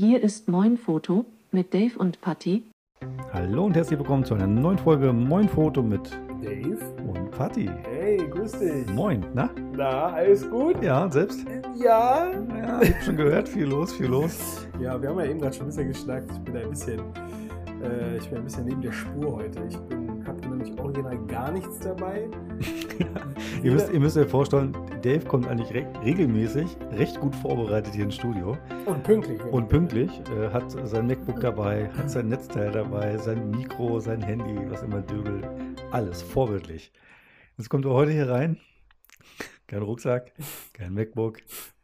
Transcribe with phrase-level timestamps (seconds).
[0.00, 2.62] Hier ist Moin Foto mit Dave und Patty.
[3.34, 6.10] Hallo und herzlich willkommen zu einer neuen Folge Moin Foto mit
[6.42, 6.78] Dave?
[7.06, 7.68] und Patti.
[7.82, 8.90] Hey, grüß dich.
[8.94, 9.50] Moin, na?
[9.76, 10.82] Na, alles gut?
[10.82, 11.44] Ja, selbst?
[11.78, 12.30] Ja.
[12.32, 14.66] Ja, ich hab schon gehört, viel los, viel los.
[14.80, 16.30] Ja, wir haben ja eben gerade schon ein bisschen geschnackt.
[16.32, 17.00] Ich bin ein bisschen,
[17.82, 19.60] äh, ich bin ein bisschen neben der Spur heute.
[19.68, 22.28] Ich bin, hab nämlich original gar nichts dabei.
[23.62, 24.72] Ihr müsst, ihr müsst euch vorstellen,
[25.02, 28.56] Dave kommt eigentlich re regelmäßig, recht gut vorbereitet hier ins Studio
[28.86, 29.42] Und pünktlich.
[29.42, 34.56] und pünktlich, äh, hat sein MacBook dabei, hat sein Netzteil dabei, sein Mikro, sein Handy,
[34.70, 35.42] was immer dübel,
[35.90, 36.92] alles vorbildlich.
[37.58, 38.56] Jetzt kommt er heute hier rein,
[39.66, 40.32] kein Rucksack,
[40.72, 41.38] kein MacBook,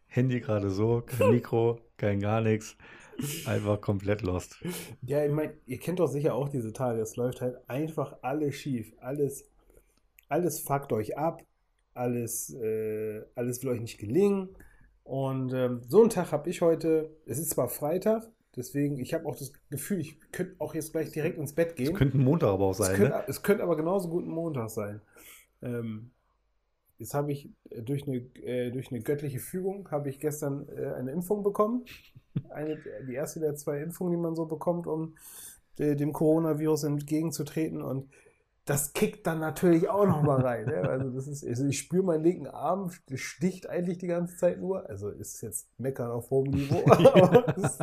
[0.07, 2.77] Handy gerade so, kein Mikro, kein gar nichts,
[3.47, 4.57] einfach komplett lost.
[5.03, 7.01] Ja, ich meine, ihr kennt doch sicher auch diese Tage.
[7.01, 8.93] Es läuft halt einfach alles schief.
[9.01, 9.49] Alles,
[10.29, 11.43] alles fuckt euch ab.
[11.95, 14.51] Alles, äh, alles will euch nicht gelingen.
[15.05, 17.17] Und ähm, so einen Tag habe ich heute.
[17.27, 21.13] Es ist zwar Freitag, deswegen, ich habe auch das Gefühl, ich könnte auch jetzt gleich
[21.13, 21.93] direkt ins Bett gehen.
[21.93, 23.25] Es könnte ein Montag aber auch Es sein, könnte, ne?
[23.29, 25.01] es könnte aber genauso gut ein Montag sein.
[25.63, 26.11] Ähm,
[26.99, 30.95] jetzt habe ich äh, durch eine, äh, durch eine göttliche Fügung habe ich gestern äh,
[30.95, 31.85] eine Impfung bekommen.
[32.51, 35.15] Eine, die erste der zwei Impfungen, die man so bekommt, um
[35.79, 37.83] äh, dem Coronavirus entgegenzutreten.
[37.83, 38.11] Und
[38.67, 40.69] das kickt dann natürlich auch noch mal rein.
[40.69, 40.83] Ja?
[40.83, 44.61] Also das ist, also ich spüre meinen linken Arm, der sticht eigentlich die ganze Zeit
[44.61, 44.89] nur.
[44.89, 46.83] Also ist jetzt meckern auf hohem Niveau.
[46.91, 47.79] aber es,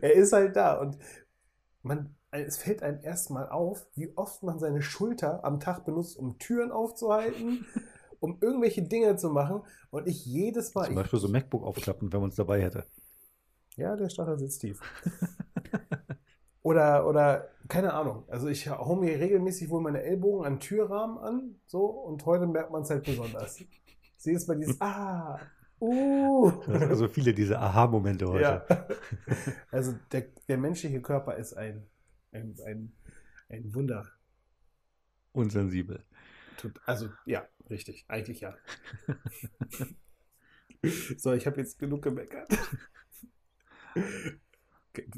[0.00, 0.80] er ist halt da.
[0.80, 0.98] Und
[1.82, 6.38] man, es fällt einem erstmal auf, wie oft man seine Schulter am Tag benutzt, um
[6.38, 7.66] Türen aufzuhalten,
[8.24, 9.60] um irgendwelche Dinge zu machen.
[9.90, 10.86] Und ich jedes Mal.
[10.86, 12.86] Zum Beispiel so MacBook aufklappen, wenn man es dabei hätte.
[13.76, 14.80] Ja, der Stachel sitzt tief.
[16.62, 18.24] Oder, oder, keine Ahnung.
[18.26, 22.70] Also ich hau mir regelmäßig wohl meine Ellbogen an Türrahmen an, so, und heute merkt
[22.70, 23.60] man es halt besonders.
[23.60, 23.68] Ich
[24.16, 25.38] sehe jetzt mal dieses, ah,
[25.78, 26.50] uh.
[26.66, 28.42] Das sind also viele diese Aha-Momente heute.
[28.42, 28.66] Ja.
[29.70, 31.86] Also der, der menschliche Körper ist ein,
[32.32, 32.92] ein, ein,
[33.50, 34.06] ein Wunder.
[35.32, 36.02] Unsensibel.
[36.86, 38.04] Also ja, richtig.
[38.08, 38.56] Eigentlich ja.
[41.16, 42.48] so, ich habe jetzt genug gemeckert.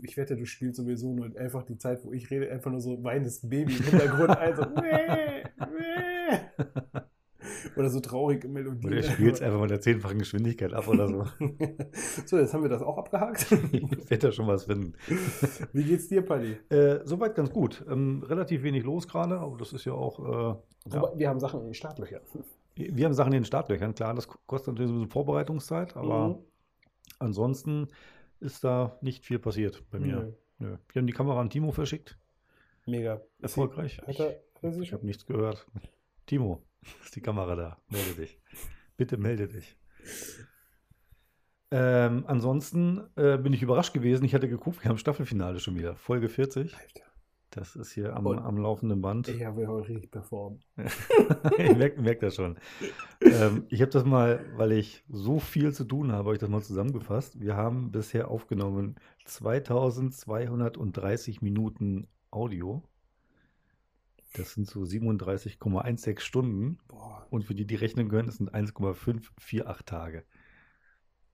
[0.03, 3.03] Ich wette, du spielst sowieso nur einfach die Zeit, wo ich rede, einfach nur so
[3.03, 4.31] weinendes Baby im Hintergrund.
[4.31, 6.41] Also, mäh, mäh.
[7.77, 8.87] Oder so traurige Melodien.
[8.87, 11.25] Oder er spielt es einfach mit der zehnfachen Geschwindigkeit ab oder so.
[12.27, 13.47] so, jetzt haben wir das auch abgehakt.
[13.73, 14.95] Ich werde da schon was finden.
[15.73, 16.57] Wie geht's dir, Paddy?
[16.69, 17.85] Äh, soweit ganz gut.
[17.91, 20.19] Ähm, relativ wenig los gerade, aber das ist ja auch.
[20.21, 21.13] Äh, ja.
[21.17, 22.21] Wir haben Sachen in den Startlöchern.
[22.77, 26.29] Wir haben Sachen in den Startlöchern, klar, das kostet natürlich so ein bisschen Vorbereitungszeit, aber
[26.29, 26.39] Mhm.
[27.19, 27.89] ansonsten
[28.41, 30.17] ist da nicht viel passiert bei mir.
[30.17, 30.33] Nö.
[30.59, 30.77] Nö.
[30.93, 32.19] Wir haben die Kamera an Timo verschickt.
[32.87, 33.21] Mega.
[33.41, 33.99] Erfolgreich.
[34.03, 35.67] Hat Ich, er, hat er ich habe nichts gehört.
[36.27, 36.63] Timo,
[37.05, 37.79] ist die Kamera da?
[37.89, 38.39] Melde dich.
[38.97, 39.77] Bitte melde dich.
[41.71, 44.25] Ähm, ansonsten äh, bin ich überrascht gewesen.
[44.25, 45.97] Ich hatte geguckt, wir haben Staffelfinale schon wieder.
[45.97, 46.75] Folge 40.
[46.75, 47.07] Alter.
[47.51, 49.29] Das ist hier am, am laufenden Band.
[49.29, 50.63] Ich habe heute richtig performt.
[51.59, 52.59] ich merke merk das schon.
[53.23, 56.51] Ähm, ich habe das mal, weil ich so viel zu tun habe, habe ich das
[56.51, 57.41] mal zusammengefasst.
[57.41, 62.83] Wir haben bisher aufgenommen 2230 Minuten Audio.
[64.37, 66.79] Das sind so 37,16 Stunden.
[66.89, 70.25] Boah, Und für die, die rechnen können, das sind 1,548 Tage.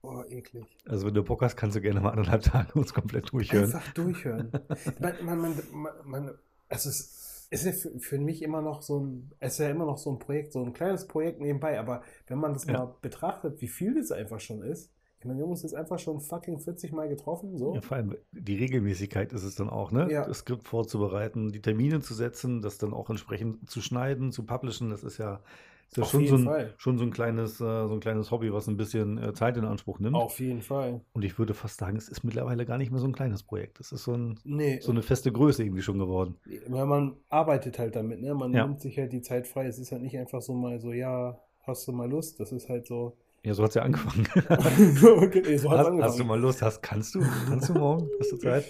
[0.00, 0.66] boah, eklig.
[0.86, 3.64] Also wenn du Bock hast, kannst du gerne mal anderthalb Tage uns komplett durchhören.
[3.64, 4.50] Einfach durchhören.
[4.98, 5.40] man, man,
[5.72, 9.58] man, man, also es ist ja für, für mich immer noch so ein, es ist
[9.58, 12.66] ja immer noch so ein Projekt, so ein kleines Projekt nebenbei, aber wenn man das
[12.66, 12.72] Ja.
[12.72, 14.91] mal betrachtet, wie viel das einfach schon ist,
[15.22, 17.76] ich meine, wir haben uns jetzt einfach schon fucking 40 Mal getroffen, so.
[17.76, 20.10] Ja, vor allem die Regelmäßigkeit ist es dann auch, ne?
[20.10, 20.26] Ja.
[20.26, 24.90] Das Skript vorzubereiten, die Termine zu setzen, das dann auch entsprechend zu schneiden, zu publishen,
[24.90, 25.40] das ist ja,
[25.88, 26.74] ist ja schon, so ein, Fall.
[26.76, 29.64] schon so ein kleines, äh, so ein kleines Hobby, was ein bisschen äh, Zeit in
[29.64, 30.16] Anspruch nimmt.
[30.16, 31.02] Auf jeden Fall.
[31.12, 33.78] Und ich würde fast sagen, es ist mittlerweile gar nicht mehr so ein kleines Projekt.
[33.78, 36.34] Es ist so, ein, Nee, so eine feste Größe irgendwie schon geworden.
[36.66, 38.34] weil man arbeitet halt damit, ne?
[38.34, 38.66] Man Ja.
[38.66, 39.66] nimmt sich halt die Zeit frei.
[39.66, 42.40] Es ist halt nicht einfach so mal so, ja, hast du mal Lust?
[42.40, 43.16] Das ist halt so.
[43.44, 44.26] Ja, so hat es ja angefangen.
[44.36, 46.02] okay, so hat's hast, angefangen.
[46.02, 46.62] hast du mal Lust?
[46.62, 47.20] Hast, kannst du?
[47.48, 48.08] Kannst du morgen?
[48.20, 48.64] Hast du Zeit?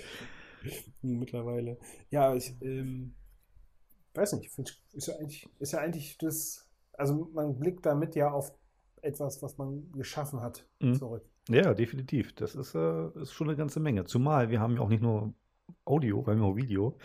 [1.03, 1.79] Mittlerweile.
[2.11, 3.15] Ja, ich ähm,
[4.15, 8.31] weiß nicht, find, ist, ja eigentlich, ist ja eigentlich das, also man blickt damit ja
[8.31, 8.53] auf
[9.03, 10.95] etwas, was man geschaffen hat, Mhm.
[10.95, 11.25] zurück.
[11.49, 12.35] Ja, definitiv.
[12.35, 14.05] Das ist, äh, ist schon eine ganze Menge.
[14.05, 15.35] Zumal wir haben ja auch nicht nur
[15.85, 16.97] Audio, wir haben ja auch Video.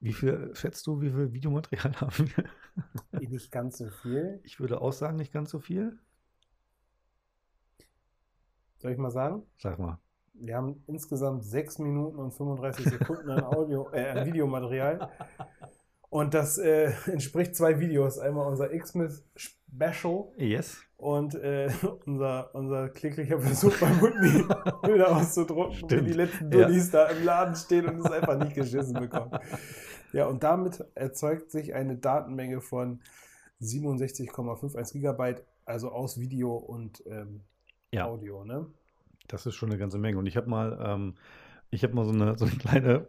[0.00, 3.20] Wie viel, schätzt du, wie viel Videomaterial haben wir?
[3.28, 4.40] Nicht ganz so viel.
[4.44, 5.98] Ich würde auch sagen, nicht ganz so viel.
[8.84, 9.42] Soll ich mal sagen?
[9.56, 9.98] Sag mal.
[10.34, 15.08] Wir haben insgesamt 6 Minuten und 35 Sekunden an Audio, äh, an Videomaterial.
[16.10, 18.18] Und das äh, entspricht zwei Videos.
[18.18, 20.76] Einmal unser X-Myth Special Yes.
[20.98, 21.70] und äh,
[22.04, 24.44] unser, unser kläglicher Versuch beim Mutni
[24.82, 26.08] Bilder auszudrucken, wie Stimmt.
[26.08, 26.66] die letzten Ja.
[26.66, 29.30] Dullis da im Laden stehen und es einfach nicht geschissen bekommen.
[30.12, 33.00] Ja, und damit erzeugt sich eine Datenmenge von
[33.62, 37.40] 67,51 Gigabyte, also aus Video und ähm,
[37.94, 38.06] Ja.
[38.06, 38.66] Audio, ne?
[39.28, 40.18] Das ist schon eine ganze Menge.
[40.18, 41.14] Und ich habe mal, ähm,
[41.70, 43.08] ich habe mal so eine, so eine kleine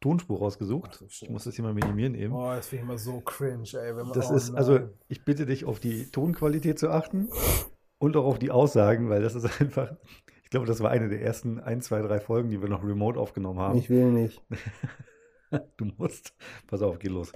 [0.00, 1.00] Tonspur rausgesucht.
[1.02, 2.32] Ach, Ich muss das hier mal minimieren eben.
[2.34, 3.96] Oh, das finde ich immer so cringe, ey.
[3.96, 7.28] Wenn man, Das oh, ist, also ich bitte dich, auf die Tonqualität zu achten
[7.98, 9.96] und auch auf die Aussagen, weil das ist einfach,
[10.42, 13.18] ich glaube, das war eine der ersten ein, zwei, drei Folgen, die wir noch remote
[13.18, 13.78] aufgenommen haben.
[13.78, 14.42] Ich will nicht.
[15.76, 16.34] Du musst.
[16.66, 17.32] Pass auf, geht los.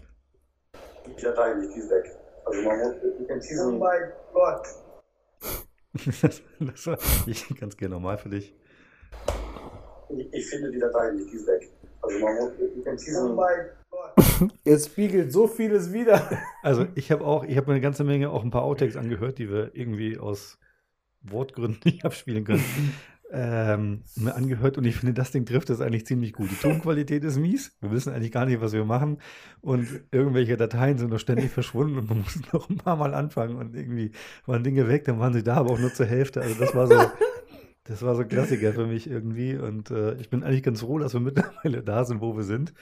[1.06, 2.10] die Datei nicht, die ist weg.
[2.44, 3.76] Also man muss diesem...
[3.76, 4.66] Oh mein Gott!
[5.92, 6.42] Das,
[6.86, 8.54] war, ich ganz gerne normal für dich.
[10.10, 11.70] Ich, ich finde die Datei nicht, die ist weg.
[12.02, 13.32] Also man muss diesem...
[13.32, 14.52] Oh mein Gott!
[14.64, 16.28] Es spiegelt so vieles wieder.
[16.62, 19.38] Also ich habe auch, ich habe mir eine ganze Menge auch ein paar Outtakes angehört,
[19.38, 20.58] die wir irgendwie aus
[21.22, 22.64] Wortgründen nicht abspielen können.
[23.32, 26.50] Ähm, mir angehört und ich finde, das Ding trifft das eigentlich ziemlich gut.
[26.50, 27.76] Die Tonqualität ist mies.
[27.80, 29.18] Wir wissen eigentlich gar nicht, was wir machen.
[29.60, 33.56] Und irgendwelche Dateien sind noch ständig verschwunden und man muss noch ein paar Mal anfangen
[33.56, 34.12] und irgendwie
[34.46, 36.40] waren Dinge weg, dann waren sie da, aber auch nur zur Hälfte.
[36.40, 36.98] Also das war so,
[37.84, 39.56] das war so Klassiker für mich irgendwie.
[39.56, 42.72] Und äh, ich bin eigentlich ganz froh, dass wir mittlerweile da sind, wo wir sind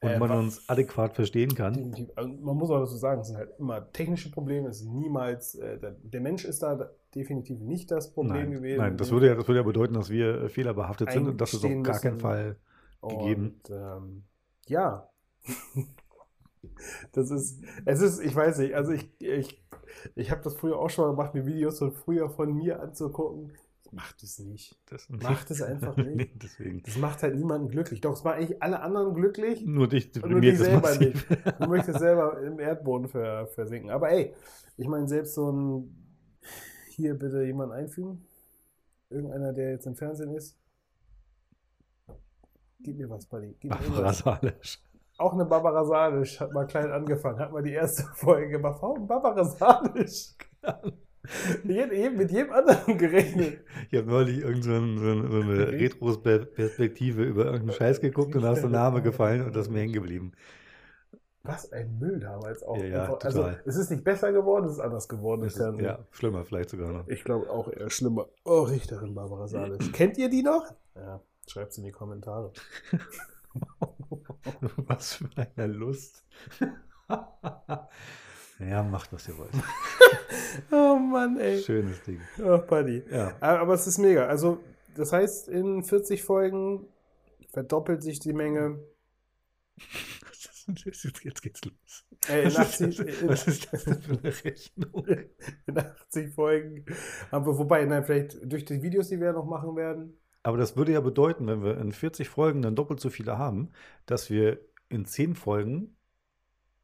[0.00, 1.74] und Äh, man uns adäquat verstehen kann.
[1.74, 2.10] Definitiv.
[2.14, 4.68] Also man muss auch dazu sagen, es sind halt immer technische Probleme.
[4.68, 8.78] Es ist niemals, äh, der, der Mensch ist da definitiv nicht das Problem Nein, gewesen.
[8.78, 11.54] nein das, würde ja, das würde ja bedeuten, dass wir äh, fehlerbehaftet sind und das
[11.54, 12.20] ist auf gar keinen.
[12.20, 12.56] Fall
[13.08, 13.60] gegeben.
[13.68, 14.24] Und, ähm,
[14.66, 15.08] ja.
[17.12, 19.64] das ist, es ist, ich weiß nicht, also ich, ich,
[20.14, 23.52] ich habe das früher auch schon mal gemacht, mir Videos von früher von mir anzugucken.
[23.92, 24.78] Macht es nicht.
[24.86, 26.16] Das Macht es einfach nicht.
[26.16, 26.82] nee, deswegen.
[26.82, 28.00] Das macht halt niemanden glücklich.
[28.00, 29.64] Doch, es macht eigentlich alle anderen glücklich.
[29.64, 31.30] Nur dich Und nur dich deprimiert selber massiv.
[31.30, 31.60] nicht.
[31.60, 33.90] Du möchtest selber im Erdboden ver, versinken.
[33.90, 34.34] Aber ey,
[34.76, 36.02] ich meine, selbst so ein.
[36.90, 38.24] Hier bitte jemand einfügen.
[39.10, 40.58] Irgendeiner, der jetzt im Fernsehen ist.
[42.80, 43.54] Gib mir was, Buddy.
[43.60, 44.12] Gib Barbara.
[44.12, 44.80] Salisch.
[45.18, 48.78] Auch eine Barbara Salisch hat mal klein angefangen, hat mal die erste Folge gemacht.
[48.82, 50.34] Warum Barbara Salisch?
[50.62, 50.92] Je- je-
[51.64, 53.60] Mit jedem anderen gerechnet.
[53.90, 58.34] Ich habe neulich irgend so, ein, so, ein, so eine Retrospektive über irgendeinen Scheiß geguckt
[58.34, 60.32] und da ist der Name gefallen und das ist mir hängen geblieben.
[61.46, 62.76] Was ein Müll damals auch.
[62.76, 63.62] Ja, ja, also, total.
[63.64, 65.44] es ist nicht besser geworden, es ist anders geworden.
[65.44, 67.06] Ist, ja, schlimmer vielleicht sogar noch.
[67.08, 68.26] Ich glaube auch eher schlimmer.
[68.44, 69.92] Oh, Richterin Barbara Salisch.
[69.92, 70.74] Kennt ihr die noch?
[70.96, 72.52] Ja, schreibt in die Kommentare.
[74.76, 76.24] Was für eine Lust.
[78.58, 79.50] ja, macht, was ihr wollt.
[80.70, 81.58] Oh Mann, ey.
[81.60, 82.20] Schönes Ding.
[82.42, 83.02] Oh, Buddy.
[83.10, 83.36] Ja.
[83.40, 84.26] Aber aber es ist mega.
[84.26, 84.64] Also,
[84.94, 86.86] das heißt, in 40 Folgen
[87.50, 88.78] verdoppelt sich die Menge.
[91.22, 92.04] Jetzt, geht's los.
[92.28, 95.06] Äh, in, Was ist 80, das, in, was ist das denn für eine Rechnung?
[95.66, 96.84] in 80 Folgen.
[97.30, 100.18] Aber wobei, nein, vielleicht durch die Videos, die wir noch machen werden.
[100.42, 103.70] Aber das würde ja bedeuten, wenn wir in 40 Folgen dann doppelt so viele haben,
[104.06, 105.96] dass wir in 10 Folgen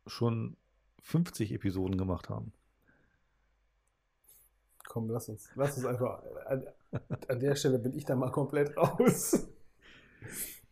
[0.06, 0.56] schon
[1.02, 2.52] 50 Episoden gemacht haben.
[4.86, 6.22] Komm, lass uns, lass uns einfach.
[6.46, 6.64] An,
[7.28, 9.48] an der Stelle bin ich dann mal komplett raus.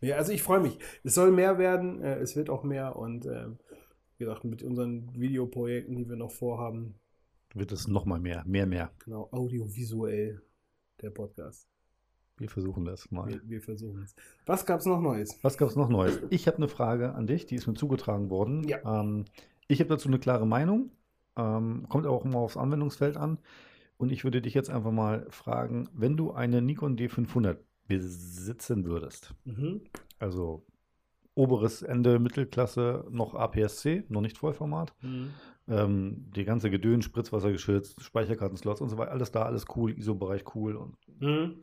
[0.00, 0.78] Ja, also ich freue mich.
[1.04, 3.58] Es soll mehr werden, äh, es wird auch mehr und ähm,
[4.16, 6.94] wie gesagt, mit unseren Videoprojekten, die wir noch vorhaben,
[7.54, 8.90] Wird es nochmal mehr, mehr, mehr.
[9.04, 10.42] genau, audiovisuell
[11.00, 11.66] der Podcast.
[12.36, 13.28] Wir versuchen das mal.
[13.28, 14.14] Wir, wir versuchen es.
[14.46, 15.38] Was gab es noch Neues?
[15.42, 16.18] Was gab es noch Neues?
[16.30, 18.66] Ich habe eine Frage an dich, die ist mir zugetragen worden.
[18.66, 18.78] Ja.
[19.00, 19.26] Ähm,
[19.70, 20.90] ich habe dazu eine klare Meinung.
[21.36, 23.38] Ähm, kommt auch immer aufs Anwendungsfeld an.
[23.96, 29.34] Und ich würde dich jetzt einfach mal fragen, wenn du eine Nikon D500 besitzen würdest,
[29.44, 29.82] Mhm.
[30.18, 30.64] also
[31.34, 35.34] oberes Ende Mittelklasse, noch APS-C, noch nicht Vollformat, Mhm.
[35.68, 40.44] ähm, die ganze Gedöns, Spritzwasser geschützt, Speicherkartenslots und so weiter, alles da, alles cool, ISO-Bereich
[40.54, 40.76] cool.
[40.76, 41.56] Und Mhm.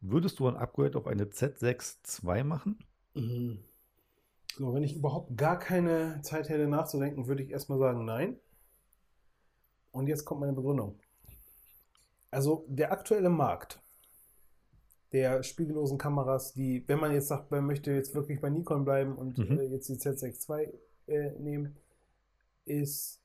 [0.00, 2.78] würdest du ein Upgrade auf eine Z6 II machen?
[3.14, 3.58] Mhm.
[4.56, 8.38] So, wenn ich überhaupt gar keine Zeit hätte nachzudenken, würde ich erstmal sagen, nein.
[9.92, 10.98] Und jetzt kommt meine Begründung.
[12.30, 13.80] Also der aktuelle Markt
[15.12, 19.16] der spiegellosen Kameras, die, wenn man jetzt sagt, man möchte jetzt wirklich bei Nikon bleiben
[19.16, 19.58] und Mhm.
[19.58, 20.72] äh, jetzt die Z6 II
[21.06, 21.76] äh, nehmen,
[22.64, 23.20] ist,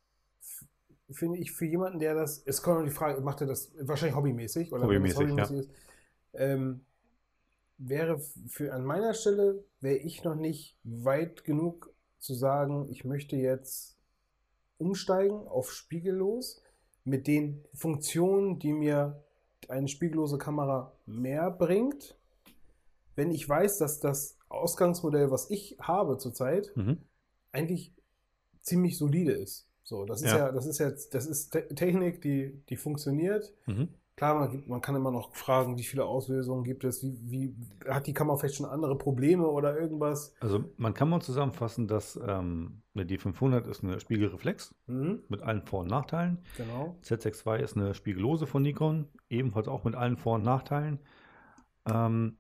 [1.09, 4.15] finde ich, für jemanden, der das, es kommt noch die Frage, macht er das wahrscheinlich
[4.15, 5.69] hobbymäßig oder es Hobbymäßig, ist,
[6.33, 6.85] ähm,
[7.77, 13.35] wäre für an meiner Stelle, wäre ich noch nicht weit genug zu sagen, ich möchte
[13.35, 13.97] jetzt
[14.77, 16.61] umsteigen auf spiegellos
[17.03, 19.23] mit den Funktionen, die mir
[19.67, 22.15] eine spiegellose Kamera mehr bringt.
[23.15, 26.97] Wenn ich weiß, dass das Ausgangsmodell, was ich habe zurzeit, Mhm.
[27.51, 27.93] eigentlich
[28.61, 29.67] ziemlich solide ist.
[29.83, 30.37] So, das ist Ja.
[30.37, 33.53] ja, das ist jetzt, das ist Te Technik, die, die funktioniert.
[33.65, 33.89] Mhm.
[34.21, 37.55] Klar, man, gibt- man kann immer noch fragen, wie viele Auslösungen gibt es, wie, wie
[37.89, 40.35] hat die Kamera vielleicht schon andere Probleme oder irgendwas?
[40.41, 45.63] Also man kann mal zusammenfassen, dass ähm, eine D500 ist eine Spiegelreflex Mhm, mit allen
[45.63, 46.37] Vor- und Nachteilen.
[46.55, 46.95] genau.
[47.03, 50.99] Z6 II ist eine Spiegellose von Nikon, ebenfalls auch mit allen Vor- und Nachteilen.
[51.91, 52.37] Ähm,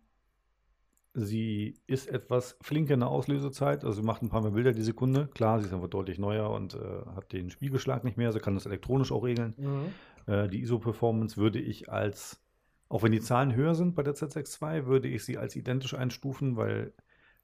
[1.15, 4.83] sie ist etwas flinker in der Auslösezeit, also sie macht ein paar mehr Bilder die
[4.83, 5.29] Sekunde.
[5.33, 6.77] Klar, sie ist einfach deutlich neuer und äh,
[7.15, 9.55] hat den Spiegelschlag nicht mehr, sie kann das elektronisch auch regeln.
[9.57, 9.87] Mhm.
[10.27, 12.41] Äh, die ISO-Performance würde ich als,
[12.89, 15.93] auch wenn die Zahlen höher sind bei der Z6 II, würde ich sie als identisch
[15.93, 16.93] einstufen, weil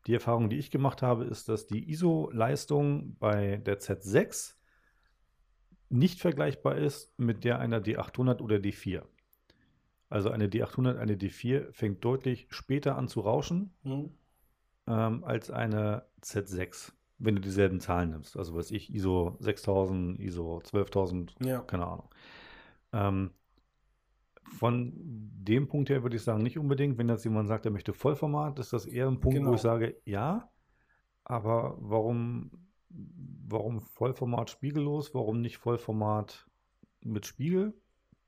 [0.05, 4.55] die Erfahrung, die ich gemacht habe, ist, dass die ISO-Leistung bei der Z6
[5.89, 9.03] nicht vergleichbar ist mit der einer D800 oder D4.
[10.09, 14.11] Also eine D800, eine D4 fängt deutlich später an zu rauschen Mhm.
[14.87, 18.37] ähm, als eine Z6, wenn du dieselben Zahlen nimmst.
[18.37, 21.59] Also was ich, ISO 6000, ISO 12000, Ja.
[21.61, 22.09] keine Ahnung.
[22.93, 23.31] Ähm,
[24.57, 26.97] von dem Punkt her würde ich sagen, nicht unbedingt.
[26.97, 29.51] Wenn jetzt jemand sagt, er möchte Vollformat, ist das eher ein Punkt, Genau.
[29.51, 30.49] wo ich sage, ja,
[31.25, 32.51] aber warum,
[32.89, 35.13] warum Vollformat spiegellos?
[35.13, 36.47] Warum nicht Vollformat
[37.01, 37.73] mit Spiegel?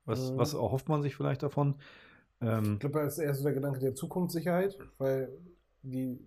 [0.04, 0.38] Was, Mhm.
[0.38, 1.76] was erhofft man sich vielleicht davon?
[2.40, 5.30] Ähm, Ich glaube, da ist eher so der Gedanke der Zukunftssicherheit, weil
[5.82, 6.18] die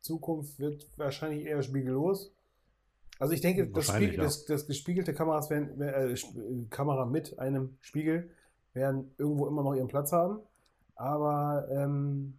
[0.00, 2.34] Zukunft wird wahrscheinlich eher spiegellos.
[3.18, 4.22] Also ich denke, das, Spiegel, ja.
[4.22, 6.16] das, das gespiegelte Kameras werden, äh, äh,
[6.70, 8.30] Kamera mit einem Spiegel
[8.74, 10.38] werden irgendwo immer noch ihren Platz haben.
[10.94, 12.38] Aber ähm,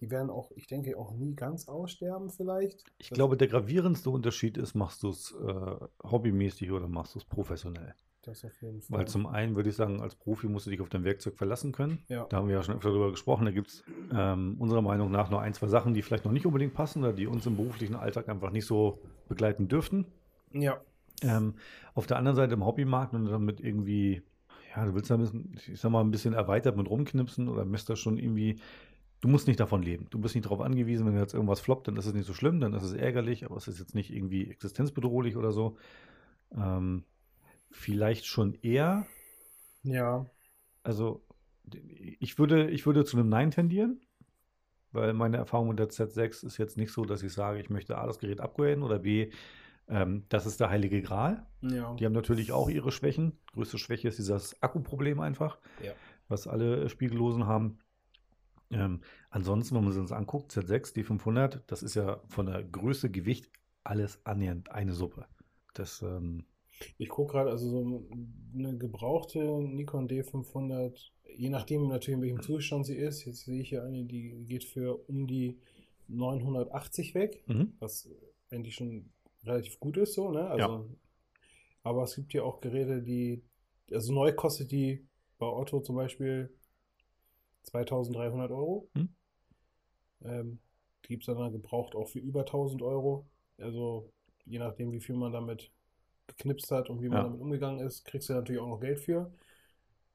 [0.00, 2.84] die werden auch, ich denke, auch nie ganz aussterben vielleicht.
[2.98, 7.18] ich Das- glaube, der gravierendste Unterschied ist, machst du es äh, hobbymäßig oder machst du
[7.18, 7.94] es professionell?
[8.26, 8.98] Das auf jeden Fall.
[8.98, 11.70] Weil zum einen würde ich sagen, als Profi musst du dich auf dein Werkzeug verlassen
[11.70, 12.02] können.
[12.08, 12.24] Ja.
[12.28, 13.44] Da haben wir ja schon öfter darüber gesprochen.
[13.44, 16.44] Da gibt es ähm, unserer Meinung nach nur ein, zwei Sachen, die vielleicht noch nicht
[16.44, 20.06] unbedingt passen oder die uns im beruflichen Alltag einfach nicht so begleiten dürften.
[20.52, 20.80] ja.
[21.22, 21.54] Ähm,
[21.94, 24.20] auf der anderen Seite im Hobbymarkt und damit irgendwie,
[24.76, 27.64] ja, du willst da ein bisschen, ich sag mal, ein bisschen erweitert mit rumknipsen oder
[27.64, 28.60] misst das schon irgendwie,
[29.22, 30.08] du musst nicht davon leben.
[30.10, 32.60] Du bist nicht darauf angewiesen, wenn jetzt irgendwas floppt, dann ist es nicht so schlimm,
[32.60, 35.78] dann ist es ärgerlich, aber es ist jetzt nicht irgendwie existenzbedrohlich oder so.
[36.54, 37.04] Ähm,
[37.70, 39.06] vielleicht schon eher,
[39.82, 40.26] Ja.
[40.82, 41.22] also
[42.20, 44.00] ich würde, ich würde zu einem Nein tendieren,
[44.92, 47.98] weil meine Erfahrung mit der Z6 ist jetzt nicht so, dass ich sage, ich möchte
[47.98, 49.30] A, das Gerät upgraden oder B,
[49.88, 51.46] ähm, das ist der heilige Gral.
[51.60, 51.94] Ja.
[51.94, 53.38] Die haben natürlich auch ihre Schwächen.
[53.52, 55.92] Größte Schwäche ist dieses Akkuproblem einfach, Ja.
[56.28, 57.78] was alle Spiegellosen haben.
[58.70, 63.10] Ähm, ansonsten, wenn man sich das anguckt, Z6, D500, das ist ja von der Größe,
[63.10, 63.48] Gewicht
[63.84, 65.26] alles annähernd eine Suppe.
[65.74, 66.44] Das, ähm,
[66.98, 68.06] Ich gucke gerade, also so
[68.54, 73.24] eine gebrauchte Nikon D500, je nachdem natürlich in welchem Zustand sie ist.
[73.24, 75.58] Jetzt sehe ich hier eine, die geht für um die
[76.08, 77.72] 980 weg, mhm.
[77.78, 78.08] was
[78.50, 79.10] eigentlich schon
[79.44, 80.48] relativ gut ist, so, ne?
[80.48, 80.88] Also,
[81.82, 83.42] aber es gibt ja auch Geräte, die,
[83.90, 85.06] also neu kostet die
[85.38, 86.50] bei Otto zum Beispiel
[87.62, 88.88] 2300 Euro.
[88.94, 89.08] Hm.
[90.24, 90.58] Ähm,
[91.04, 93.26] die gibt es dann gebraucht auch für über 1000 Euro.
[93.58, 94.10] Also
[94.44, 95.70] je nachdem, wie viel man damit
[96.28, 97.24] geknipst hat und wie man Ja.
[97.24, 99.30] damit umgegangen ist, kriegst du natürlich auch noch Geld für.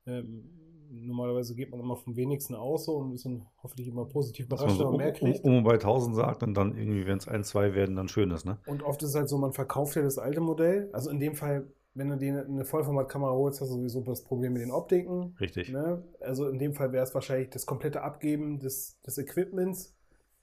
[0.08, 0.50] Ähm,
[0.90, 4.80] normalerweise geht man immer vom wenigsten aus so und ist dann hoffentlich immer positiv überrascht,
[4.80, 5.46] wenn man mehr um, um, kriegt.
[5.46, 8.46] um bei 1000 sagt und dann irgendwie, wenn es ein, zwei werden, dann schön ist,
[8.46, 8.58] ne?
[8.66, 10.90] Und oft ist es halt so, man verkauft ja das alte Modell.
[10.92, 14.54] Also in dem Fall, wenn du dir eine Vollformatkamera holst, hast du sowieso das Problem
[14.54, 15.36] mit den Optiken.
[15.40, 15.70] Richtig.
[15.70, 16.04] Ne?
[16.20, 19.96] Also in dem Fall wäre es wahrscheinlich das komplette Abgeben des, des Equipments,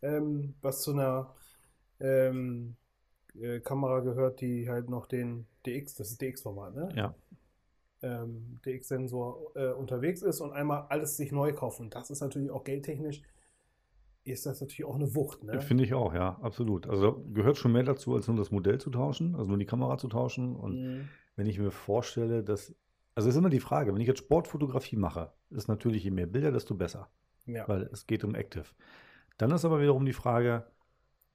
[0.02, 1.34] ähm, was zu einer
[2.00, 2.76] ähm,
[3.40, 6.88] äh, Kamera gehört, die halt noch den DX, das ist DX-Format, ne?
[6.96, 7.14] Ja.
[8.00, 11.82] Ähm, DX-Sensor äh, unterwegs ist und einmal alles sich neu kaufen.
[11.84, 13.22] Und das ist natürlich auch geldtechnisch,
[14.24, 15.60] ist das natürlich auch eine Wucht, ne?
[15.60, 16.86] Finde ich auch, ja, absolut.
[16.88, 19.98] Also gehört schon mehr dazu, als nur das Modell zu tauschen, also nur die Kamera
[19.98, 20.54] zu tauschen.
[20.54, 21.08] Und Mhm.
[21.36, 22.74] wenn ich mir vorstelle, dass,
[23.14, 26.52] also ist immer die Frage, wenn ich jetzt Sportfotografie mache, ist natürlich je mehr Bilder,
[26.52, 27.08] desto besser,
[27.46, 27.66] Ja.
[27.68, 28.66] weil es geht um Active.
[29.38, 30.66] Dann ist aber wiederum die Frage,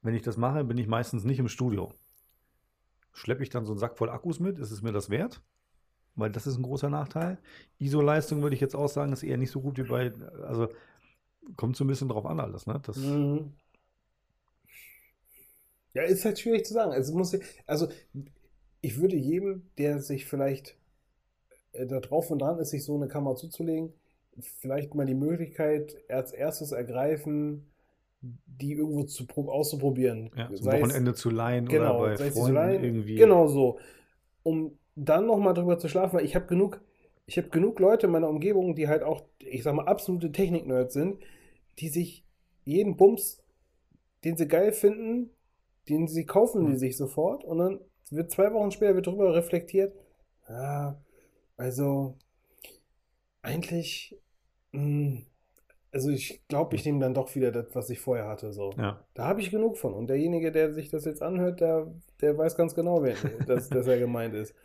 [0.01, 1.93] wenn ich das mache, bin ich meistens nicht im Studio.
[3.13, 4.59] Schleppe ich dann so einen Sack voll Akkus mit?
[4.59, 5.41] Ist es mir das wert?
[6.15, 7.39] Weil das ist ein großer Nachteil.
[7.79, 10.69] ISO-Leistung würde ich jetzt auch sagen, ist eher nicht so gut wie bei, also
[11.57, 12.79] kommt so ein bisschen drauf an alles, ne?
[12.83, 13.53] Das, Mhm.
[15.93, 16.91] Ja, ist halt schwierig zu sagen.
[16.91, 17.87] Also, muss, also
[18.81, 20.77] ich würde jedem, der sich vielleicht
[21.73, 23.93] äh, da drauf und dran ist, sich so eine Kamera zuzulegen,
[24.41, 27.72] vielleicht mal die Möglichkeit als erstes ergreifen,
[28.45, 30.31] die irgendwo zu, prob- auszuprobieren.
[30.35, 33.15] ja, zum Sei es- Wochenende zu leihen genau, oder bei sei es Freunden Leihen, irgendwie.
[33.15, 33.79] Genau so.
[34.43, 36.81] Um dann nochmal drüber zu schlafen, weil ich habe genug,
[37.25, 40.93] ich habe genug Leute in meiner Umgebung, die halt auch, ich sag mal, absolute Technik-Nerds
[40.93, 41.19] sind,
[41.79, 42.23] die sich
[42.65, 43.41] jeden Bums,
[44.23, 45.29] den sie geil finden,
[45.89, 47.79] den sie kaufen die sich sofort und dann
[48.11, 49.93] wird zwei Wochen später wird darüber reflektiert.
[50.47, 51.01] Ja,
[51.57, 52.17] also
[53.41, 54.15] eigentlich,
[54.71, 55.23] mh,
[55.93, 58.51] also ich glaube, ich nehme dann doch wieder das, was ich vorher hatte.
[58.51, 58.71] So.
[58.77, 58.99] Ja.
[59.13, 59.93] Da habe ich genug von.
[59.93, 61.87] Und derjenige, der sich das jetzt anhört, der,
[62.19, 63.15] der weiß ganz genau, wer,
[63.47, 64.55] dass, dass er gemeint ist.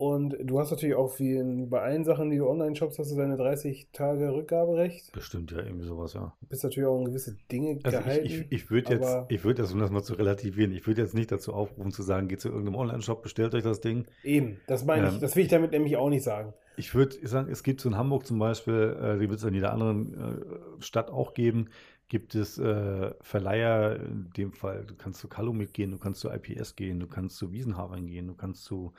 [0.00, 3.12] Und du hast natürlich auch wie in, bei allen Sachen, die du online shoppst, hast
[3.12, 5.12] du deine 30 Tage Rückgaberecht.
[5.12, 6.32] Bestimmt ja irgendwie sowas, ja.
[6.40, 8.24] Du bist natürlich auch an gewisse Dinge Also gehalten.
[8.24, 11.02] ich, ich, ich würde jetzt, ich würde jetzt, um das mal zu relativieren, ich würde
[11.02, 14.06] jetzt nicht dazu aufrufen zu sagen, geht zu irgendeinem Online-Shop, bestellt euch das Ding.
[14.24, 16.54] Eben, das meine ich, Ähm, das will ich damit nämlich auch nicht sagen.
[16.76, 19.52] Ich würde sagen, es gibt so in Hamburg zum Beispiel, äh, die wird es in
[19.52, 21.68] jeder anderen äh, Stadt auch geben,
[22.08, 26.30] gibt es äh, Verleiher, in dem Fall, du kannst zu Calumet gehen, du kannst zu
[26.30, 28.94] IPS gehen, du kannst zu Wiesenhavern gehen, du kannst zu,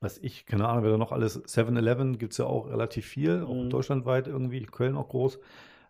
[0.00, 3.42] was ich, keine Ahnung, wer da noch alles, 7-Eleven gibt es ja auch relativ viel,
[3.42, 3.70] auch Mhm.
[3.70, 5.38] deutschlandweit irgendwie, Köln auch groß,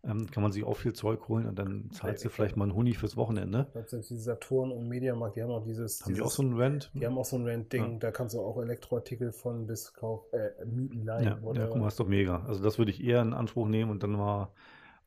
[0.04, 2.36] ähm, kann man sich auch viel Zeug holen und dann zahlst du Okay.
[2.36, 3.66] vielleicht mal einen Huni fürs Wochenende.
[3.72, 6.00] Selbst diese Saturn und Mediamarkt, die haben auch dieses.
[6.02, 6.90] Haben die dieses auch so einen Rent?
[6.94, 7.98] die haben auch so ein Rent-Ding, Ja.
[8.00, 11.68] da kannst du auch Elektroartikel von bis Kauf, äh, mieten, leihen, Ja, ja, whatever.
[11.68, 12.42] guck mal, ist doch mega.
[12.46, 14.52] Also das würde ich eher in Anspruch nehmen und dann mal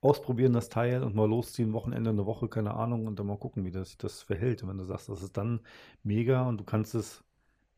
[0.01, 3.65] ausprobieren, das Teil und mal losziehen, Wochenende, eine Woche, keine Ahnung, und dann mal gucken,
[3.65, 4.63] wie das sich das verhält.
[4.63, 5.61] Und wenn du sagst, das ist dann
[6.03, 7.23] mega und du kannst es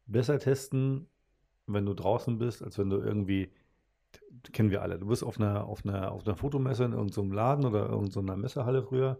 [0.08, 1.08] besser testen,
[1.67, 3.50] wenn du draußen bist, als wenn du irgendwie,
[4.53, 7.65] kennen wir alle, du bist auf einer, auf einer, auf einer Fotomesse in irgendeinem Laden
[7.65, 9.17] oder irgendeiner Messehalle früher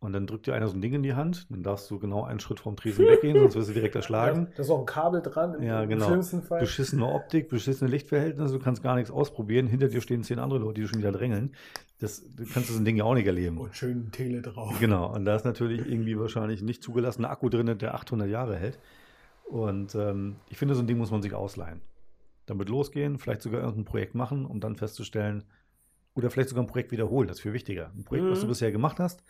[0.00, 2.24] und dann drückt dir einer so ein Ding in die Hand, dann darfst du genau
[2.24, 4.48] einen Schritt vom Tresen weggehen, sonst wirst du direkt erschlagen.
[4.56, 6.06] Da ist auch ein Kabel dran, im, Ja, genau.
[6.06, 6.60] schlimmsten Fall.
[6.60, 9.66] Beschissene Optik, beschissene Lichtverhältnisse, du kannst gar nichts ausprobieren.
[9.66, 11.54] Hinter dir stehen zehn andere Leute, die schon wieder drängeln.
[12.00, 13.56] Das du kannst du so ein Ding ja auch nicht erleben.
[13.56, 14.78] Und schön Tele drauf.
[14.78, 18.78] Genau, und da ist natürlich irgendwie wahrscheinlich nicht zugelassener Akku drin, der 800 Jahre hält.
[19.44, 21.82] Und ähm, ich finde, so ein Ding muss man sich ausleihen.
[22.46, 25.44] Damit losgehen, vielleicht sogar irgendein Projekt machen, um dann festzustellen,
[26.14, 27.90] oder vielleicht sogar ein Projekt wiederholen, das ist viel wichtiger.
[27.96, 28.50] Ein Projekt, was du Mhm.
[28.50, 29.22] bisher gemacht hast,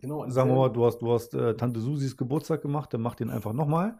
[0.00, 3.00] Genau, sagen wir sehr- mal, du hast, du hast äh, Tante Susis Geburtstag gemacht, dann
[3.02, 3.98] mach den einfach nochmal.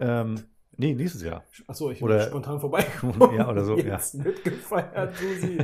[0.00, 0.44] Ähm,
[0.78, 1.44] nee, nächstes Jahr.
[1.66, 2.86] Achso, ich Oder- bin spontan vorbei.
[3.36, 3.96] Ja, oder so, ja.
[3.96, 5.58] Jetzt wird gefeiert, Susi.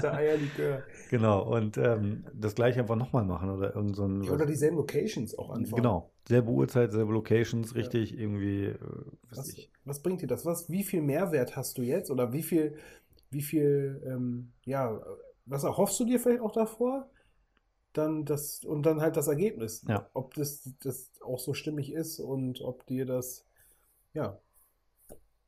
[0.00, 0.82] Der Eierlikör.
[1.10, 4.22] Genau, und ähm, das gleiche einfach nochmal machen oder irgend so ein.
[4.22, 5.82] Ja, oder dieselben Locations auch anfangen.
[5.82, 8.78] Genau, selbe Uhrzeit, selbe Locations, richtig, irgendwie, äh,
[9.30, 9.54] was
[9.84, 10.44] was bringt dir das?
[10.46, 12.10] Was, wie viel Mehrwert hast du jetzt?
[12.10, 12.76] Oder wie viel,
[13.30, 15.00] wie viel, ähm, ja,
[15.46, 17.10] was erhoffst du dir vielleicht auch davor?
[17.92, 19.84] Dann das, und dann halt das Ergebnis.
[19.88, 20.08] Ja.
[20.14, 23.44] Ob das, das auch so stimmig ist und ob dir das,
[24.14, 24.38] ja,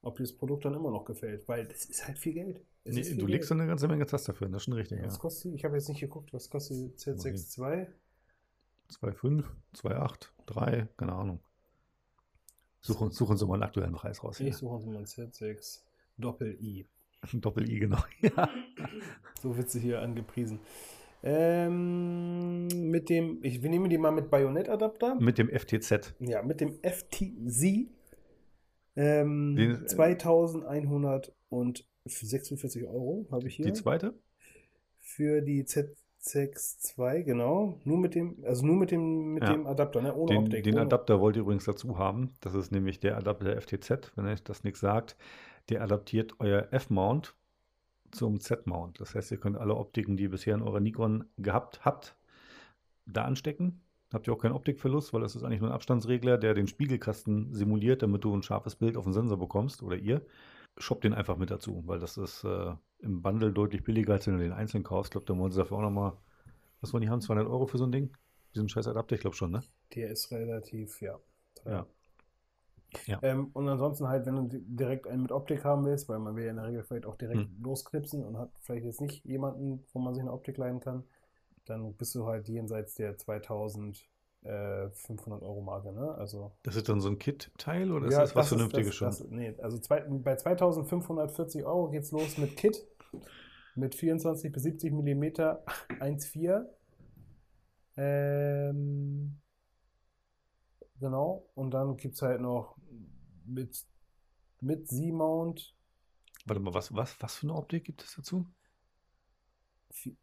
[0.02, 1.48] ob dir das Produkt dann immer noch gefällt.
[1.48, 2.60] Weil das ist halt viel Geld.
[2.84, 3.60] Nee, viel du legst Geld.
[3.60, 5.06] eine ganze Menge Zeit dafür, das ist schon richtig, ja.
[5.06, 5.54] Was kostet die?
[5.54, 7.86] Ich habe jetzt nicht geguckt, was kostet die Z6 II?
[8.90, 9.44] 2,5,
[9.76, 11.40] 2,8, 3, keine Ahnung.
[12.80, 14.40] Such uns, such uns mal einen aktuellen Preis raus.
[14.40, 14.54] Ich Hier.
[14.54, 15.80] suche uns mal ein Z6
[16.18, 16.86] Doppel-I.
[17.32, 17.98] Doppel-I, genau.
[18.20, 18.50] Ja.
[19.40, 20.58] So wird sie hier angepriesen.
[21.22, 25.14] Ähm, mit dem, ich, wir nehmen die mal mit Bajonettadapter.
[25.14, 26.14] Mit dem FTZ.
[26.18, 27.86] Ja, mit dem FTZ.
[28.96, 33.66] Ähm, Den- 2146 Euro habe ich hier.
[33.66, 34.14] Die zweite?
[35.00, 37.78] Für die Z6 II, genau.
[37.84, 39.52] Nur mit dem, also nur mit dem, mit Ja.
[39.52, 40.14] dem Adapter, ne?
[40.14, 40.64] Ohne Den, Optik.
[40.64, 42.30] den ohne, Adapter wollt ihr übrigens dazu haben.
[42.40, 45.16] Das ist nämlich der Adapter der FTZ, wenn euch das nichts sagt.
[45.68, 47.34] Der adaptiert euer F-Mount
[48.10, 49.00] zum Z-Mount.
[49.00, 52.16] Das heißt, ihr könnt alle Optiken, die ihr bisher in eurer Nikon gehabt habt,
[53.06, 53.80] da anstecken.
[54.12, 57.52] Habt ihr auch keinen Optikverlust, weil das ist eigentlich nur ein Abstandsregler, der den Spiegelkasten
[57.54, 60.24] simuliert, damit du ein scharfes Bild auf den Sensor bekommst oder ihr.
[60.78, 64.34] Shoppt den einfach mit dazu, weil das ist äh, im Bundle deutlich billiger, als wenn
[64.38, 65.10] du den einzeln kaufst.
[65.10, 66.12] Ich glaube, da wollen sie dafür auch nochmal,
[66.80, 68.16] was wollen die haben, 200 Euro für so ein Ding?
[68.54, 69.62] Diesen scheiß Adapter, ich glaube schon, ne?
[69.94, 71.20] Der ist relativ, ja.
[71.66, 71.86] Ja.
[73.06, 73.22] Ja.
[73.22, 76.36] Ähm, und ansonsten halt, wenn du di- direkt einen mit Optik haben willst, weil man
[76.36, 77.62] will ja in der Regel vielleicht auch direkt Hm.
[77.62, 81.04] losknipsen und hat vielleicht jetzt nicht jemanden, wo man sich eine Optik leihen kann,
[81.64, 86.14] dann bist du halt jenseits der 2500 Euro Marke, ne?
[86.16, 88.94] Also Das ist dann so ein Kit-Teil oder ist ja, das was ist- Vernünftiges das,
[88.96, 89.08] schon?
[89.08, 92.84] Das, nee, also zwei, bei 2540 Euro geht's los mit Kit
[93.74, 95.64] mit 24 bis 70 Millimeter
[96.00, 96.66] 1,4.
[97.96, 99.40] Ähm,
[100.98, 101.48] genau.
[101.54, 102.76] Und dann gibt es halt noch
[103.46, 103.84] mit,
[104.60, 105.74] mit Z-Mount.
[106.46, 108.46] Warte mal, was, was, was für eine Optik gibt es dazu?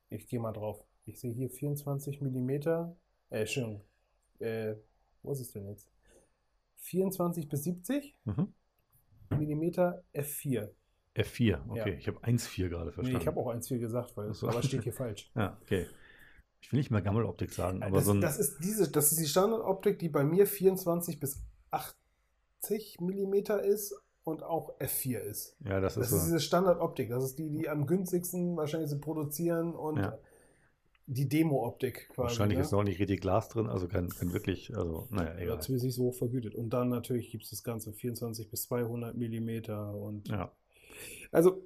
[0.10, 0.84] Ich gehe mal drauf.
[1.10, 2.96] Ich sehe hier 24 Millimeter.
[3.30, 3.82] Äh, Entschuldigung.
[4.40, 4.76] Äh,
[5.24, 5.90] wo ist es denn jetzt?
[6.78, 8.54] 24 bis 70 Mhm.
[9.32, 10.70] Millimeter F4.
[11.16, 11.92] F4, okay.
[11.92, 11.98] Ja.
[11.98, 13.22] Ich habe 1,4 gerade Nee, verstanden.
[13.22, 14.48] ich habe auch 1,4 gesagt, weil so.
[14.48, 15.32] aber steht hier falsch.
[15.36, 15.88] Ja, okay.
[16.62, 18.22] Ich will nicht mehr Gammeloptik sagen, aber das, so ein.
[18.22, 21.42] das, ist diese, das ist die Standardoptik, die bei mir 24 bis
[21.72, 25.56] 80 Millimeter ist und auch F4 ist.
[25.66, 26.26] ja, das Das ist ist so.
[26.28, 27.10] diese Standardoptik.
[27.10, 30.18] Das ist die, die am günstigsten wahrscheinlich so produzieren und Ja.
[31.10, 32.26] Die Demo-Optik quasi.
[32.26, 32.64] Wahrscheinlich ne?
[32.64, 35.60] ist noch nicht richtig Glas drin, also kein, kein wirklich, also naja, Ja, egal.
[35.60, 36.56] zumindest nicht so hoch vergütet.
[36.56, 40.52] Und dann natürlich gibt es das Ganze 24 bis 200 Millimeter und Ja.
[41.32, 41.64] also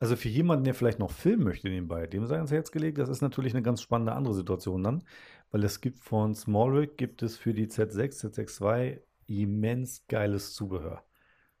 [0.00, 3.08] Also für jemanden, der vielleicht noch filmen möchte nebenbei, dem sei ans Herz gelegt, das
[3.08, 5.04] ist natürlich eine ganz spannende andere Situation dann,
[5.50, 11.04] weil es gibt von Smallrig, gibt es für die Z6, Z6 II immens geiles Zubehör.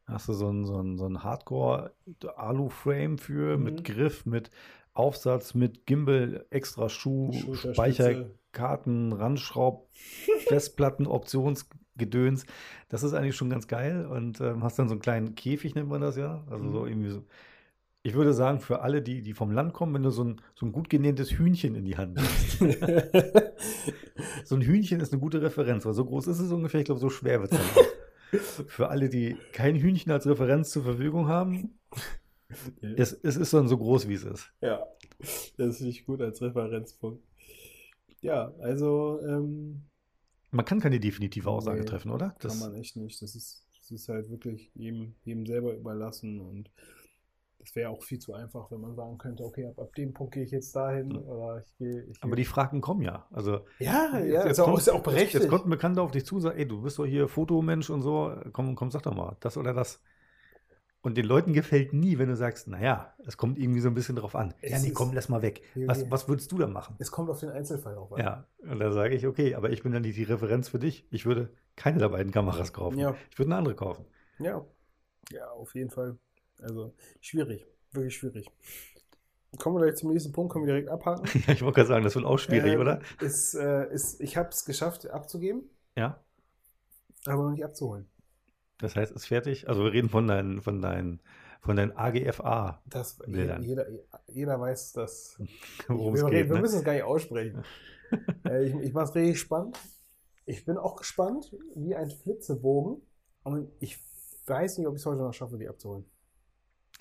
[0.06, 3.64] Hast du so ein, so ein, so ein Hardcore-Alu-Frame für, Mhm.
[3.64, 4.50] mit Griff, mit
[4.94, 7.32] Aufsatz, mit Gimbal, extra Schuh.
[7.54, 9.88] Speicherkarten, Randschraub,
[10.46, 12.46] Festplatten, Optionsgedöns.
[12.88, 15.88] Das ist eigentlich schon ganz geil und ähm, hast dann so einen kleinen Käfig, nennt
[15.88, 16.44] man das ja.
[16.50, 16.88] Also so Mhm.
[16.88, 17.24] irgendwie so.
[18.06, 20.66] Ich würde sagen, für alle, die, die vom Land kommen, wenn du so ein, so
[20.66, 22.58] ein gut genähtes Hühnchen in die Hand nimmst.
[24.44, 27.00] so ein Hühnchen ist eine gute Referenz, weil so groß ist es ungefähr, ich glaube,
[27.00, 28.38] so schwer wird es dann auch.
[28.68, 31.78] Für alle, die kein Hühnchen als Referenz zur Verfügung haben,
[32.96, 34.52] es, es ist dann so groß, wie es ist.
[34.60, 34.84] ja,
[35.56, 37.22] das finde ich gut als Referenzpunkt.
[38.22, 39.82] Ja, also ähm,
[40.52, 42.34] Man kann keine definitive Aussage Nee, treffen, oder?
[42.38, 43.20] kann Das, man echt nicht.
[43.22, 46.70] Das ist, das ist halt wirklich jedem, jedem selber überlassen und
[47.58, 50.34] das wäre auch viel zu einfach, wenn man sagen könnte, okay, ab, ab dem Punkt
[50.34, 51.18] gehe ich jetzt dahin Mhm.
[51.18, 52.06] oder ich gehe.
[52.20, 53.26] Aber die Fragen kommen ja.
[53.30, 55.34] Also ja, ja, jetzt ist, auch, kommt- ist ja auch berechtigt.
[55.34, 58.02] Jetzt kommt ein Bekannter auf dich zu, sagt, ey, du bist doch hier Fotomensch und
[58.02, 60.00] so, komm, komm, sag doch mal, das oder das.
[61.04, 64.16] Und den Leuten gefällt nie, wenn du sagst, naja, es kommt irgendwie so ein bisschen
[64.16, 64.54] drauf an.
[64.62, 65.60] Es ja, nee, komm, lass mal weg.
[65.74, 66.96] Was, was würdest du da machen?
[66.98, 68.20] es kommt auf den Einzelfall auch an.
[68.20, 71.06] Ja, und da sage ich, okay, aber ich bin dann nicht die Referenz für dich.
[71.10, 72.98] Ich würde keine der beiden Kameras kaufen.
[72.98, 73.14] Ja.
[73.30, 74.06] Ich würde eine andere kaufen.
[74.38, 74.64] Ja,
[75.30, 76.16] ja, auf jeden Fall.
[76.62, 78.50] Also schwierig, wirklich schwierig.
[79.58, 81.26] Kommen wir gleich zum nächsten Punkt, können wir direkt abhaken.
[81.46, 83.00] Ja, ich wollte gerade sagen, das wird auch schwierig, Äh, oder?
[83.20, 85.64] Ist, äh, ist, ich habe es geschafft abzugeben,
[85.96, 86.18] Ja.
[87.26, 88.08] aber noch nicht abzuholen.
[88.78, 89.68] Das heißt, ist fertig.
[89.68, 91.20] Also wir reden von deinen, von deinen,
[91.60, 93.86] von deinen AGFA, Das, jeder,
[94.28, 95.40] jeder weiß, dass.
[95.88, 96.48] worum wir, es geht.
[96.48, 96.60] wir Ne?
[96.60, 97.62] müssen es gar nicht aussprechen.
[98.46, 99.78] äh, ich ich mache es richtig spannend.
[100.46, 103.00] Ich bin auch gespannt, wie ein Flitzebogen.
[103.44, 103.98] Und ich
[104.46, 106.04] weiß nicht, ob ich es heute noch schaffe, die abzuholen.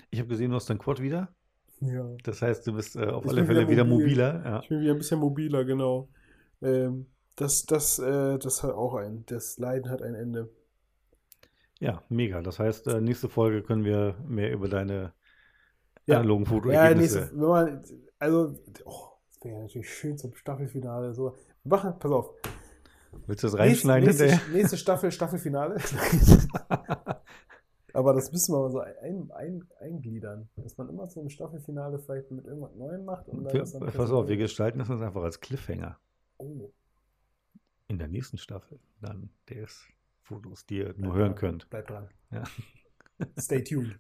[0.10, 1.34] Ich habe gesehen, du hast dein Quad wieder.
[1.82, 2.08] Ja.
[2.24, 4.06] Das heißt, du bist äh, auf Ich alle Fälle wieder wieder mobil.
[4.06, 4.42] mobiler.
[4.46, 4.60] Ja.
[4.62, 6.10] Ich bin wieder ein bisschen mobiler, genau.
[6.62, 9.26] Ähm, das, das, äh, das hat auch ein.
[9.26, 10.50] Das Leiden hat ein Ende.
[11.80, 12.42] Ja, mega.
[12.42, 15.14] Das heißt, äh, nächste Folge können wir mehr über deine
[16.06, 16.18] Ja.
[16.20, 17.20] analogen Ja, Fotoergebnisse.
[17.20, 17.84] nächste, wenn man,
[18.20, 21.14] also, oh, das wäre ja natürlich schön zum Staffelfinale.
[21.14, 21.36] So.
[21.64, 22.34] Wir machen, pass auf.
[23.28, 25.78] Willst du das reinschneiden nächste, nächste, nächste Staffel, Staffelfinale.
[27.94, 30.50] Aber das müssen wir mal so ein, ein, eingliedern.
[30.56, 33.28] Dass man immer zum Staffelfinale vielleicht mit irgendwas Neuem macht.
[33.28, 35.98] Und dann Wir, dann pass auf, wir gestalten das uns einfach als Cliffhanger
[36.38, 36.72] Oh,
[37.88, 38.80] in der nächsten Staffel.
[39.00, 39.30] Dann
[40.28, 41.70] DS-Fotos, die ihr nur hören könnt.
[41.70, 42.08] Bleibt dran.
[42.32, 42.44] Ja.
[43.40, 43.98] Stay tuned.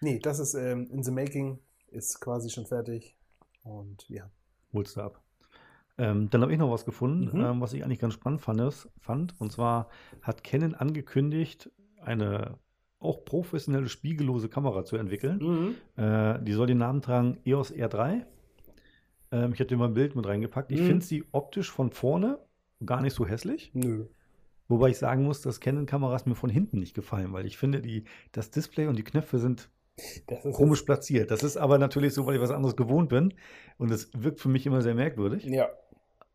[0.00, 3.16] Nee, das ist ähm, in the making, ist quasi schon fertig.
[3.62, 4.30] Und ja.
[4.72, 5.22] Holst du ab.
[5.96, 7.44] Ähm, dann habe ich noch was gefunden, Mhm.
[7.44, 9.40] ähm, was ich eigentlich ganz spannend fand, fand.
[9.40, 9.88] Und zwar
[10.22, 11.70] hat Canon angekündigt,
[12.00, 12.58] eine
[13.00, 15.76] auch professionelle spiegellose Kamera zu entwickeln.
[15.96, 18.24] Äh, die soll den Namen tragen EOS R3.
[19.30, 20.72] Ähm, ich hatte mal ein Bild mit reingepackt.
[20.72, 20.86] Ich Mhm.
[20.86, 22.38] finde sie optisch von vorne
[22.84, 23.70] gar nicht so hässlich.
[23.74, 24.06] Nö.
[24.68, 28.04] Wobei ich sagen muss, dass Canon-Kameras mir von hinten nicht gefallen, weil ich finde, die,
[28.32, 29.70] das Display und die Knöpfe sind
[30.26, 31.30] Das komisch platziert.
[31.30, 33.34] Das ist aber natürlich so, weil ich was anderes gewohnt bin.
[33.78, 35.44] Und es wirkt für mich immer sehr merkwürdig.
[35.44, 35.68] Ja,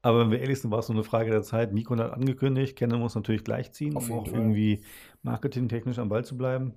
[0.02, 1.74] Aber wenn wir ehrlich sind, war es nur eine Frage der Zeit.
[1.74, 4.40] Nikon hat angekündigt, Canon muss natürlich gleichziehen, um auch Fall.
[4.40, 4.84] irgendwie
[5.22, 6.74] marketingtechnisch am Ball zu bleiben.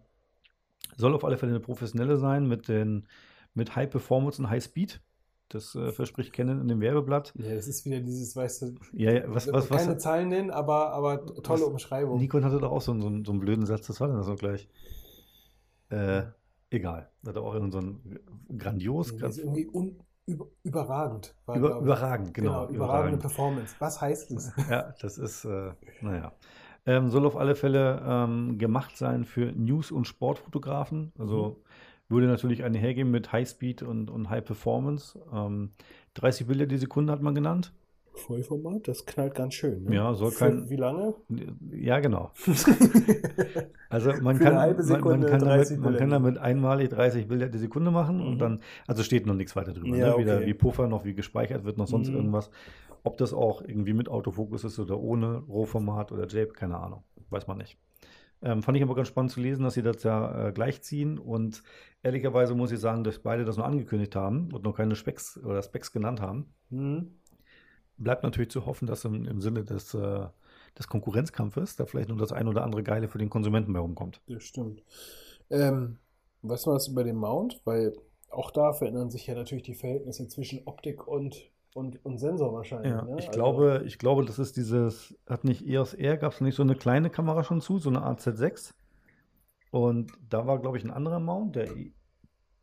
[0.97, 3.09] Soll auf alle Fälle eine professionelle sein mit, den,
[3.55, 5.01] mit High Performance und High Speed.
[5.49, 7.33] Das äh, verspricht Canon in dem Werbeblatt.
[7.37, 10.51] ja, das ist wieder dieses, weißt du, Ja, ja, was, was, was, keine Zahlen nennen,
[10.51, 12.19] aber, aber tolle was- Umschreibung.
[12.19, 14.27] Nikon hatte doch auch so, einen- so, so einen blöden Satz, das war denn das
[14.27, 14.69] noch gleich?
[15.91, 16.23] Äh,
[16.71, 17.11] egal.
[17.25, 18.19] Hat er auch irgend so einen
[18.59, 21.35] grandios, Nee, das ist irgendwie un, über, überragend.
[21.47, 22.69] war, über, überragend, genau.
[22.69, 23.77] überragende Performance.
[23.79, 24.53] Was heißt das?
[24.71, 26.33] Ja, das ist, äh, naja.
[26.89, 31.13] Ähm, soll auf alle Fälle ähm, gemacht sein für News- und Sportfotografen.
[31.19, 31.63] Also
[32.09, 35.19] würde natürlich eine hergeben mit Highspeed und, und High Performance.
[35.33, 35.71] Ähm,
[36.15, 37.73] 30 Bilder die Sekunde hat man genannt.
[38.15, 39.85] Vollformat, das knallt ganz schön.
[39.85, 39.97] Ne?
[39.97, 41.15] Ja, soll Für kein- Wie lange?
[41.71, 42.31] Ja, genau.
[43.89, 44.77] Also man Für kann, man,
[45.11, 48.27] man kann, 30 damit, man kann damit einmalig 30 Bilder die Sekunde machen Mhm.
[48.27, 49.97] und dann, also steht noch nichts weiter drüber.
[49.97, 50.19] Ja, ne?
[50.19, 50.47] Weder okay.
[50.47, 52.17] wie Puffer noch wie gespeichert wird, noch sonst Mhm.
[52.17, 52.51] irgendwas.
[53.05, 57.05] Ob das auch irgendwie mit Autofokus ist oder ohne Rohformat oder JPEG, keine Ahnung.
[57.31, 57.77] Weiß man nicht.
[58.43, 61.63] Ähm, fand ich aber ganz spannend zu lesen, dass sie das ja äh, gleichziehen und
[62.03, 65.63] ehrlicherweise muss ich sagen, dass beide das nur angekündigt haben und noch keine Specs oder
[65.63, 66.53] Specs genannt haben.
[66.71, 67.13] Mhm.
[67.97, 70.27] Bleibt natürlich zu hoffen, dass im, im Sinne des, äh,
[70.79, 74.21] des Konkurrenzkampfes da vielleicht noch das ein oder andere Geile für den Konsumenten bei rumkommt.
[74.29, 74.83] Das stimmt.
[75.49, 75.99] Ähm,
[76.43, 77.63] weißt du was über den Mount?
[77.65, 77.97] Weil
[78.31, 82.91] auch da verändern sich ja natürlich die Verhältnisse zwischen Optik und und, und Sensor wahrscheinlich.
[82.93, 83.17] Ja, ne?
[83.19, 86.55] ich Also- glaube, ich glaube, das ist dieses, hat nicht EOS R, gab es nicht
[86.57, 88.75] so eine kleine Kamera schon zu, so eine AZ6.
[89.71, 91.93] Und da war, glaube ich, ein anderer Mount, der E-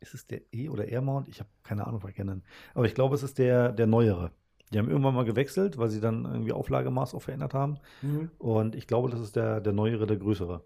[0.00, 1.28] ist es der E oder R-Mount?
[1.28, 2.42] Ich habe keine Ahnung, was ich kenne.
[2.74, 4.32] Aber ich glaube, es ist der, der neuere.
[4.72, 7.78] Die haben irgendwann mal gewechselt, weil sie dann irgendwie Auflagemaß auch verändert haben.
[8.02, 8.30] Mhm.
[8.38, 10.62] Und ich glaube, das ist der, der neuere, der größere.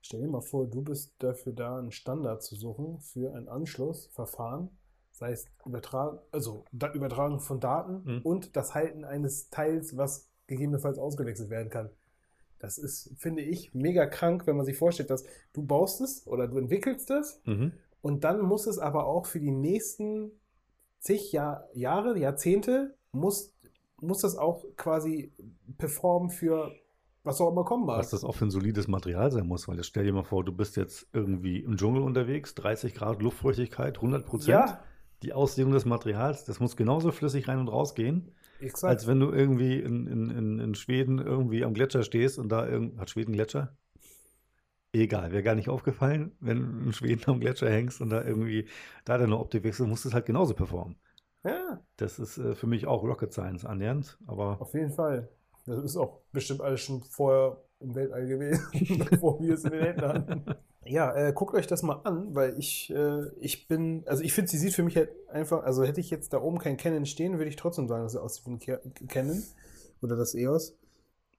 [0.00, 4.70] Stell dir mal vor, du bist dafür da, einen Standard zu suchen für ein Anschlussverfahren,
[5.16, 8.20] sei es Übertragen, also Übertragung von Daten Mhm.
[8.22, 11.88] und das Halten eines Teils, was gegebenenfalls ausgewechselt werden kann.
[12.58, 15.24] Das ist, finde ich, mega krank, wenn man sich vorstellt, dass
[15.54, 17.72] du baust es oder du entwickelst es Mhm.
[18.02, 20.32] und dann muss es aber auch für die nächsten
[21.00, 23.54] zig Jahr, Jahre, Jahrzehnte, muss,
[24.00, 25.32] muss das auch quasi
[25.78, 26.72] performen für
[27.24, 27.98] was auch immer kommen mag.
[27.98, 30.44] Was das auch für ein solides Material sein muss, weil jetzt stell dir mal vor,
[30.44, 34.48] du bist jetzt irgendwie im Dschungel unterwegs, 30 Grad Luftfeuchtigkeit, 100 Prozent.
[34.50, 34.80] Ja,
[35.22, 38.90] Die Auslegung des Materials, das muss genauso flüssig rein und raus gehen, exakt.
[38.90, 42.66] als wenn du irgendwie in, in, in, in Schweden irgendwie am Gletscher stehst und da
[42.68, 43.76] irgend, hat Schweden Gletscher?
[44.92, 48.68] Egal, wäre gar nicht aufgefallen, wenn du in Schweden am Gletscher hängst und da irgendwie
[49.04, 50.96] da deine Optik wechselst, musst du es halt genauso performen.
[51.44, 55.28] Ja, Das ist äh, für mich auch Rocket Science annähernd, aber auf jeden Fall.
[55.66, 59.82] Das ist auch bestimmt alles schon vorher im Weltall gewesen, bevor wir es in den
[59.82, 60.44] Händen hatten.
[60.88, 64.50] Ja, äh, guckt euch das mal an, weil ich, äh, ich bin, also ich finde,
[64.50, 67.38] sie sieht für mich halt einfach, also hätte ich jetzt da oben kein Canon stehen,
[67.38, 69.42] würde ich trotzdem sagen, dass sie aussieht wie ein Canon
[70.02, 70.76] oder das EOS.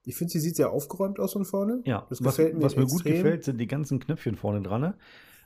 [0.04, 1.82] Ich finde, sie sieht sehr aufgeräumt aus von vorne.
[1.84, 3.16] Ja, das was, gefällt mir was mir gut extrem.
[3.16, 4.80] gefällt, sind die ganzen Knöpfchen vorne dran.
[4.80, 4.94] ne?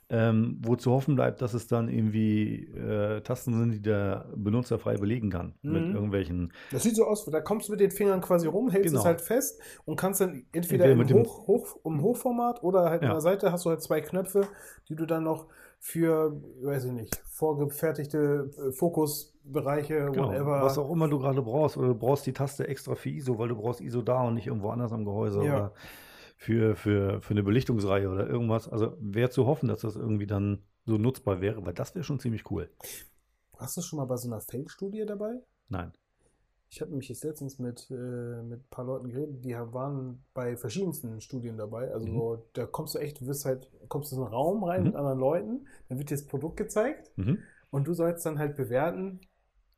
[0.09, 4.77] Ähm, wo zu hoffen bleibt, dass es dann irgendwie äh, Tasten sind, die der Benutzer
[4.77, 5.53] frei belegen kann.
[5.61, 5.95] Mit Mhm.
[5.95, 6.53] irgendwelchen.
[6.71, 8.99] Das sieht so aus, da kommst du mit den Fingern quasi rum, hältst Genau.
[8.99, 12.89] es halt fest und kannst dann entweder Entweder im, mit Hoch, Hoch, im Hochformat oder
[12.89, 13.09] halt Ja.
[13.09, 14.47] an der Seite hast du halt zwei Knöpfe,
[14.89, 15.47] die du dann noch
[15.79, 20.61] für, weiß ich nicht, vorgefertigte äh, Fokusbereiche, Genau, whatever.
[20.63, 21.77] was auch immer du gerade brauchst.
[21.77, 24.47] Oder du brauchst die Taste extra für ISO, weil du brauchst ISO da und nicht
[24.47, 25.43] irgendwo anders am Gehäuse.
[25.43, 25.55] Ja.
[25.55, 25.73] Oder
[26.43, 28.67] für, für, für eine Belichtungsreihe oder irgendwas.
[28.67, 32.19] Also wäre zu hoffen, dass das irgendwie dann so nutzbar wäre, weil das wäre schon
[32.19, 32.69] ziemlich cool.
[33.57, 35.41] Hast du schon mal bei so einer Feldstudie dabei?
[35.69, 35.93] Nein.
[36.69, 40.57] Ich habe mich jetzt letztens mit, äh, mit ein paar Leuten geredet, die waren bei
[40.57, 41.91] verschiedensten Studien dabei.
[41.93, 42.13] Also Mhm.
[42.13, 44.87] so, da kommst du echt, du wirst halt, kommst in so einen Raum rein Mhm.
[44.87, 47.37] mit anderen Leuten, dann wird dir das Produkt gezeigt Mhm.
[47.69, 49.21] und du sollst dann halt bewerten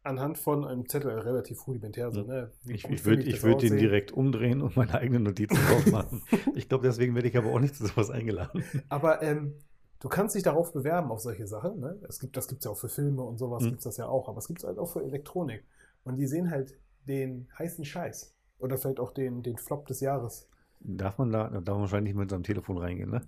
[0.06, 2.28] anhand von einem Zettel, relativ rudimentär so, Mhm.
[2.28, 2.52] ne?
[2.66, 6.24] Ich, ich würde ich würd den direkt umdrehen und meine eigenen Notizen drauf machen.
[6.56, 8.64] ich glaube, deswegen werde ich aber auch nicht zu sowas eingeladen.
[8.90, 9.56] Aber ähm,
[10.00, 11.80] du kannst dich darauf bewerben, auf solche Sachen.
[11.80, 12.00] Ne?
[12.08, 13.68] Es gibt, das gibt es ja auch für Filme und sowas, Mhm.
[13.70, 14.30] gibt es das ja auch.
[14.30, 15.64] Aber es gibt es halt auch für Elektronik.
[16.04, 18.36] Und die sehen halt den heißen Scheiß.
[18.60, 20.48] Oder vielleicht auch den, den Flop des Jahres.
[20.80, 23.22] Darf man da, da darf man wahrscheinlich nicht mit seinem Telefon reingehen, ne?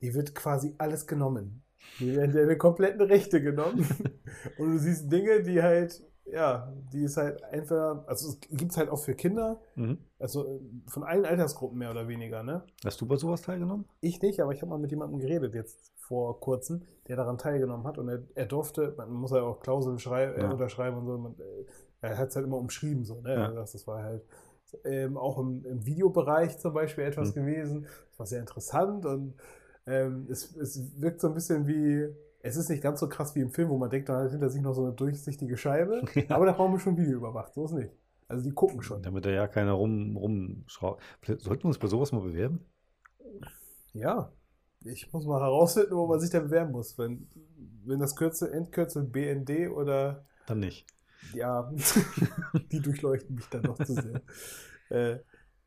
[0.00, 1.62] Die wird quasi alles genommen.
[1.98, 3.86] Die werden deine kompletten Rechte genommen.
[4.58, 8.76] und du siehst Dinge, die halt, ja, die ist halt einfach, also es gibt es
[8.76, 9.98] halt auch für Kinder, Mhm.
[10.18, 12.64] also äh, von allen Altersgruppen mehr oder weniger, ne?
[12.84, 13.84] Hast du bei sowas teilgenommen?
[14.00, 17.86] Ich nicht, aber ich habe mal mit jemandem geredet jetzt vor kurzem, der daran teilgenommen
[17.86, 20.50] hat und er, er durfte, man muss ja auch Klauseln schrei äh, Ja.
[20.50, 21.64] unterschreiben und so, man, äh,
[22.02, 23.34] er hat es halt immer umschrieben, so, ne?
[23.34, 23.48] Ja.
[23.52, 24.22] Das, das war halt
[24.84, 27.40] ähm, auch im, im Videobereich zum Beispiel etwas Mhm.
[27.40, 27.86] gewesen.
[28.10, 29.34] Das war sehr interessant und
[29.86, 32.08] ähm, es, es wirkt so ein bisschen wie,
[32.42, 34.50] es ist nicht ganz so krass wie im Film, wo man denkt, da hat hinter
[34.50, 36.36] sich noch so eine durchsichtige Scheibe, Ja.
[36.36, 37.90] aber da brauchen wir schon Video überwacht, so ist nicht.
[38.28, 39.02] Also die gucken schon.
[39.02, 41.00] Damit da ja keiner rum, rumschraubt.
[41.38, 42.64] Sollten wir uns bei sowas mal bewerben?
[43.92, 44.32] Ja,
[44.84, 46.98] ich muss mal herausfinden, wo man sich da bewerben muss.
[46.98, 47.28] Wenn,
[47.84, 50.86] wenn das Kürzel, Endkürzel BND oder Dann nicht.
[51.34, 51.72] ja,
[52.72, 54.22] die durchleuchten mich dann noch zu sehr.
[54.90, 55.18] äh,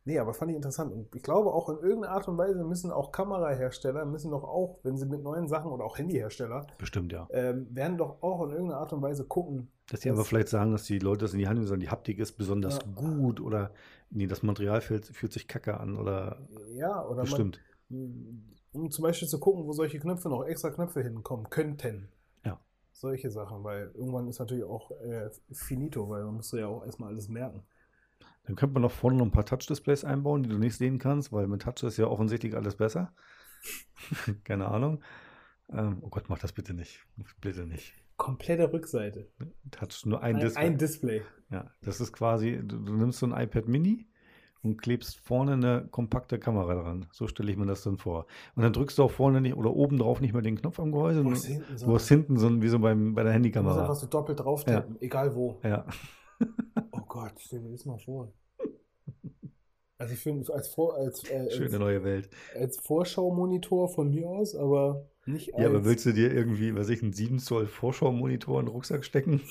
[0.05, 0.91] nee, aber fand ich interessant.
[0.93, 4.79] Und ich glaube auch in irgendeiner Art und Weise müssen auch Kamerahersteller, müssen doch auch,
[4.83, 7.27] wenn sie mit neuen Sachen oder auch Handyhersteller, Bestimmt, ja.
[7.31, 9.71] ähm, werden doch auch in irgendeiner Art und Weise gucken.
[9.89, 11.89] Dass die aber vielleicht sagen, dass die Leute das in die Hand nehmen sollen, die
[11.89, 12.83] Haptik ist besonders Ja.
[12.95, 13.71] gut oder
[14.11, 17.59] nee, das Material fühlt, fühlt sich kacke an oder Ja, oder bestimmt.
[17.89, 22.09] man, um zum Beispiel zu gucken, wo solche Knöpfe noch extra Knöpfe hinkommen könnten.
[22.45, 22.59] Ja.
[22.91, 27.09] Solche Sachen, weil irgendwann ist natürlich auch äh, finito, weil man muss ja auch erstmal
[27.09, 27.63] alles merken.
[28.49, 31.31] Dann könnte man noch vorne noch ein paar Touch-Displays einbauen, die du nicht sehen kannst,
[31.31, 33.13] weil mit Touch ist ja offensichtlich alles besser.
[34.43, 35.03] Keine Ahnung.
[35.71, 36.99] Ähm, oh Gott, mach das bitte nicht.
[37.41, 37.93] Bitte nicht.
[38.17, 39.27] Komplette Rückseite.
[39.69, 40.63] Touch nur ein, Ein, Display.
[40.65, 41.21] ein Display.
[41.51, 44.07] Ja, das ist quasi, du, du nimmst so ein iPad Mini
[44.63, 47.05] und klebst vorne eine kompakte Kamera dran.
[47.11, 48.25] So stelle ich mir das dann vor.
[48.55, 50.91] Und dann drückst du auch vorne nicht oder oben drauf nicht mehr den Knopf am
[50.91, 51.21] Gehäuse.
[51.21, 53.45] Du hast hinten so, hast hinten so ein, wie so beim, bei der du musst
[53.45, 53.81] Handykamera.
[53.81, 55.59] einfach so doppelt drauf tippen, egal wo.
[55.61, 55.85] Ja,
[56.91, 58.31] Oh Gott, stell dir das mal vor.
[59.99, 62.29] Also ich finde, als, Vor als, äh, schöne als, neue Welt.
[62.57, 66.87] als Vorschau-Monitor von mir aus, aber Nicht Ja, aber als- willst du dir irgendwie, weiß
[66.89, 69.41] ich, einen 7 Zoll Vorschau-Monitor in den Rucksack stecken?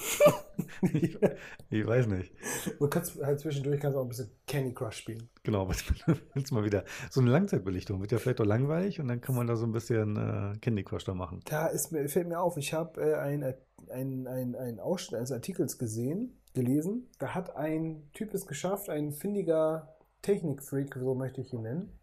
[0.93, 1.19] ich,
[1.71, 2.33] ich weiß nicht.
[2.79, 5.29] Du kannst halt zwischendurch kannst du auch ein bisschen Candy Crush spielen.
[5.43, 5.69] Genau,
[6.35, 6.85] jetzt mal wieder.
[7.11, 9.73] So eine Langzeitbelichtung wird ja vielleicht auch langweilig und dann kann man da so ein
[9.73, 11.41] bisschen äh, Candy Crush da machen.
[11.45, 13.55] Da ist mir, fällt mir auf, ich habe äh, einen
[13.91, 17.11] ein, ein, ein Ausschnitt eines Artikels gesehen, gelesen.
[17.19, 21.99] Da hat ein Typ es geschafft, ein findiger Technikfreak, so möchte ich ihn nennen,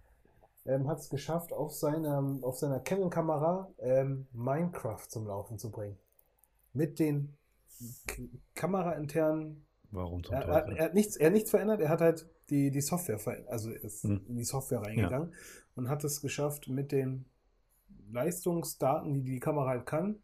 [0.65, 5.97] ähm, hat es geschafft, auf seiner, auf seiner Canon-Kamera ähm, Minecraft zum Laufen zu bringen.
[6.73, 7.38] Mit den
[8.08, 8.23] K
[8.56, 10.75] kamerainternen Warum zum er, er, Teufel?
[10.78, 13.71] er, hat nichts, er hat nichts verändert, er hat halt die, die Software verändert, also
[13.71, 14.21] ist Hm.
[14.28, 15.34] in die Software reingegangen
[15.75, 17.25] und hat es geschafft, mit den
[18.12, 20.21] Leistungsdaten, die die Kamera halt kann,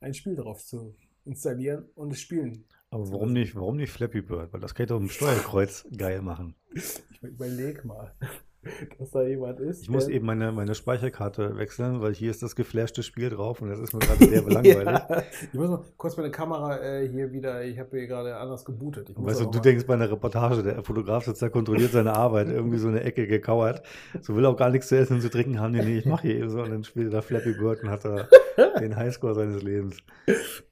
[0.00, 2.64] ein Spiel drauf zu installieren und es spielen.
[2.90, 4.52] Aber warum nicht, warum nicht Flappy Bird?
[4.52, 6.54] Weil das kann ich doch im Steuerkreuz geil machen.
[6.74, 8.14] Ich überleg mal,
[8.98, 9.82] dass da jemand ist.
[9.82, 13.68] Ich muss eben meine, meine Speicherkarte wechseln, weil hier ist das geflashte Spiel drauf und
[13.68, 14.86] das ist mir gerade sehr langweilig.
[14.86, 15.22] ja,
[15.52, 19.12] ich muss mal kurz meine Kamera äh, hier wieder, ich habe hier gerade anders gebootet.
[19.14, 22.78] Weißt du, du denkst bei einer Reportage, der Fotograf sitzt da, kontrolliert seine Arbeit, irgendwie
[22.78, 23.82] so eine Ecke gekauert.
[24.22, 25.72] So will auch gar nichts zu essen und zu trinken haben.
[25.72, 26.62] Nee, nee, ich mache hier eben so.
[26.62, 28.28] Und dann spielt er da Flappy Bird und hat da
[28.80, 29.98] den Highscore seines Lebens.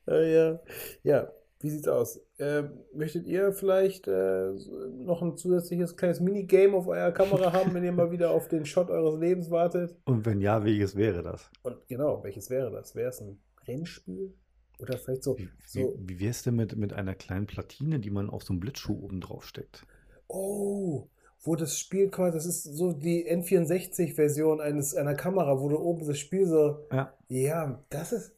[0.09, 0.61] Äh, ja.
[1.03, 1.29] ja,
[1.67, 2.21] wie sieht's aus?
[2.39, 4.53] Ähm, möchtet ihr vielleicht äh,
[4.99, 8.65] noch ein zusätzliches kleines Minigame auf eurer Kamera haben, wenn ihr mal wieder auf den
[8.65, 9.97] Shot eures Lebens wartet?
[10.05, 11.51] Und wenn ja, welches wäre das?
[11.63, 12.95] Und genau, welches wäre das?
[12.95, 14.33] Wäre es ein Rennspiel?
[14.79, 18.11] Oder vielleicht so, Wie, so wie, wie wär's denn mit, mit einer kleinen Platine, die
[18.11, 19.85] man auf so einen Blitzschuh oben drauf steckt?
[20.29, 21.09] oh,
[21.43, 26.07] wo das Spiel quasi, das ist so die N64-Version eines einer Kamera, wo du oben
[26.07, 27.13] das Spiel so, Ja.
[27.29, 28.33] ja, das ist,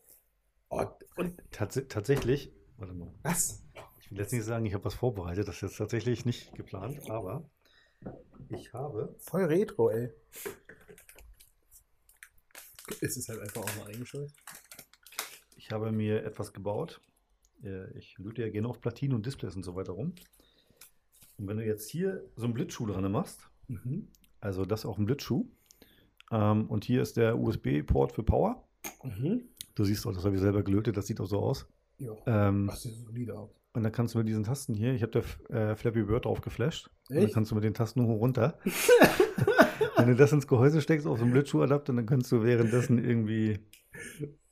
[0.69, 0.85] oh,
[1.17, 3.13] und Tats tatsächlich, warte mal.
[3.23, 3.63] was?
[4.01, 7.11] Ich will jetzt nicht sagen, ich habe was vorbereitet, das ist jetzt tatsächlich nicht geplant,
[7.11, 7.49] aber
[8.49, 9.15] ich habe.
[9.19, 10.11] Voll Retro, ey.
[13.01, 14.33] Es ist halt einfach auch mal eingeschaltet.
[15.57, 17.01] Ich habe mir etwas gebaut.
[17.63, 20.15] Äh, Ich lüte ja gerne auf Platinen und Displays und so weiter rum.
[21.37, 24.09] Und wenn du jetzt hier so einen Blitzschuh dran machst, Mhm.
[24.41, 25.47] also das auch ein Blitzschuh,
[26.31, 28.67] ähm, und hier ist der USB-Port für Power.
[29.03, 29.43] Mhm.
[29.75, 31.67] Du siehst auch, das habe ich selber gelötet, das sieht auch so aus.
[31.99, 32.13] Ja.
[32.27, 33.51] Ähm, Das sieht solide aus.
[33.73, 35.13] und dann kannst du mit diesen Tasten hier, ich habe
[35.49, 36.91] da äh, Flappy Bird drauf geflasht.
[37.09, 37.35] Und dann Echt?
[37.35, 38.59] kannst du mit den Tasten hoch und runter.
[39.97, 43.59] wenn du das ins Gehäuse steckst auf so einen Blitzschuhadapter, dann kannst du währenddessen irgendwie.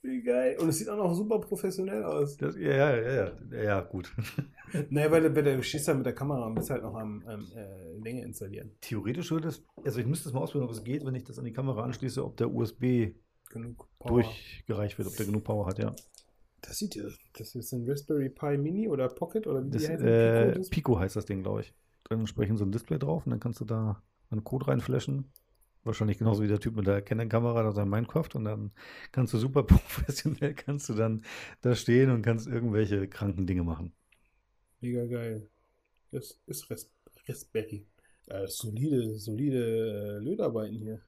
[0.01, 0.57] Wie geil.
[0.59, 2.37] Und es sieht auch noch super professionell aus.
[2.37, 4.13] Das, ja, ja, ja, ja, ja, ja, gut.
[4.89, 7.23] Naja, weil du, weil du stehst da mit der Kamera und bist halt noch am,
[7.25, 8.71] am äh, Länge installieren.
[8.81, 11.39] Theoretisch würde es, also ich müsste es mal ausprobieren, ob es geht, wenn ich das
[11.39, 13.13] an die Kamera anschließe, ob der USB
[13.49, 14.09] Genug Power.
[14.09, 15.95] durchgereicht wird, ob der genug Power hat, ja.
[16.67, 17.03] Das sieht ja.
[17.33, 20.07] Das ist ein Raspberry Pi Mini oder Pocket oder wie Das, die heißen.
[20.07, 21.73] äh, Pico, Pico heißt das Ding, glaube ich.
[22.09, 25.31] Dann entsprechend so ein Display drauf und dann kannst du da einen Code reinflashen.
[25.83, 28.71] Wahrscheinlich genauso wie der Typ mit der Canon-Kamera da sein Minecraft und dann
[29.11, 31.23] kannst du super professionell, kannst du dann
[31.61, 33.93] da stehen und kannst irgendwelche kranken Dinge machen.
[34.81, 35.47] Mega geil.
[36.11, 36.89] Das ist Ras
[37.27, 37.85] Raspberry.
[38.27, 41.01] Äh, solide, solide äh, Lötarbeiten hier.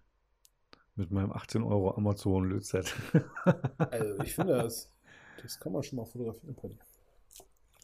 [0.95, 2.93] Mit meinem 18 Euro Amazon Lötset.
[3.89, 4.89] Also ich finde das,
[5.41, 6.77] das kann man schon mal fotografieren bei dir.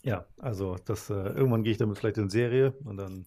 [0.04, 3.26] ja, also das, äh, irgendwann gehe ich damit vielleicht in Serie und dann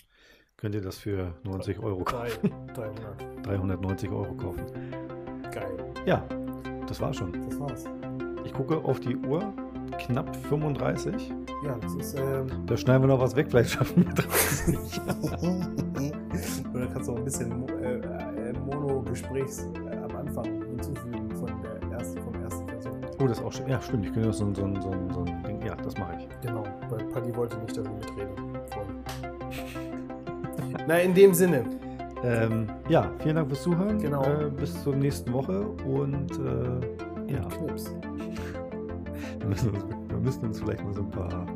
[0.56, 2.50] könnt ihr das für 90 Euro kaufen.
[2.74, 3.46] 300.
[3.46, 4.66] 390 Euro kaufen.
[5.52, 5.92] Geil.
[6.06, 6.26] Ja,
[6.86, 7.32] das war schon.
[7.48, 7.84] Das war's.
[8.44, 9.52] Ich gucke auf die Uhr,
[9.98, 11.32] knapp 35.
[11.64, 12.14] Ja, das ist.
[12.18, 15.00] Ähm, Da schneiden wir noch was weg, vielleicht schaffen wir 30.
[16.74, 19.66] Oder kannst du auch ein bisschen äh, äh, Mono-Gesprächs
[23.20, 23.68] Oh, das ist auch schön.
[23.68, 24.06] Ja, stimmt.
[24.06, 25.60] Ich könnte das so, ein- so, so, ein- so ein Ding.
[25.66, 26.28] Ja, das mache ich.
[26.46, 28.30] Genau, weil Paddy wollte nicht, dass ich mitrede.
[28.70, 28.86] Voll.
[30.86, 31.64] Na, in dem Sinne.
[32.24, 33.98] Ähm, ja, vielen Dank fürs Zuhören.
[33.98, 34.22] Genau.
[34.24, 37.92] Äh, bis zur nächsten Woche und äh, ja, Knips.
[39.40, 41.46] wir müssen, uns, wir müssen uns vielleicht mal so ein paar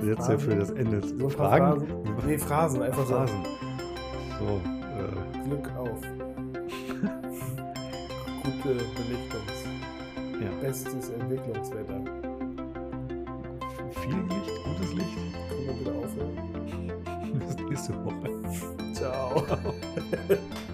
[0.00, 1.80] Sätze für das Ende So fragen.
[1.80, 1.86] Phrasen?
[2.26, 3.14] Nee, Phrasen, einfach so.
[3.14, 3.36] Phrasen.
[4.40, 6.00] So, äh, Glück auf.
[8.42, 9.67] Gute Belichtungs.
[10.40, 10.50] Ja.
[10.60, 12.00] Bestes Entwicklungswetter.
[14.00, 15.16] Viel Licht, gutes Licht.
[15.48, 17.38] Können wir wieder aufhören?
[17.38, 18.94] Bis nächste Woche.
[18.94, 19.44] Ciao.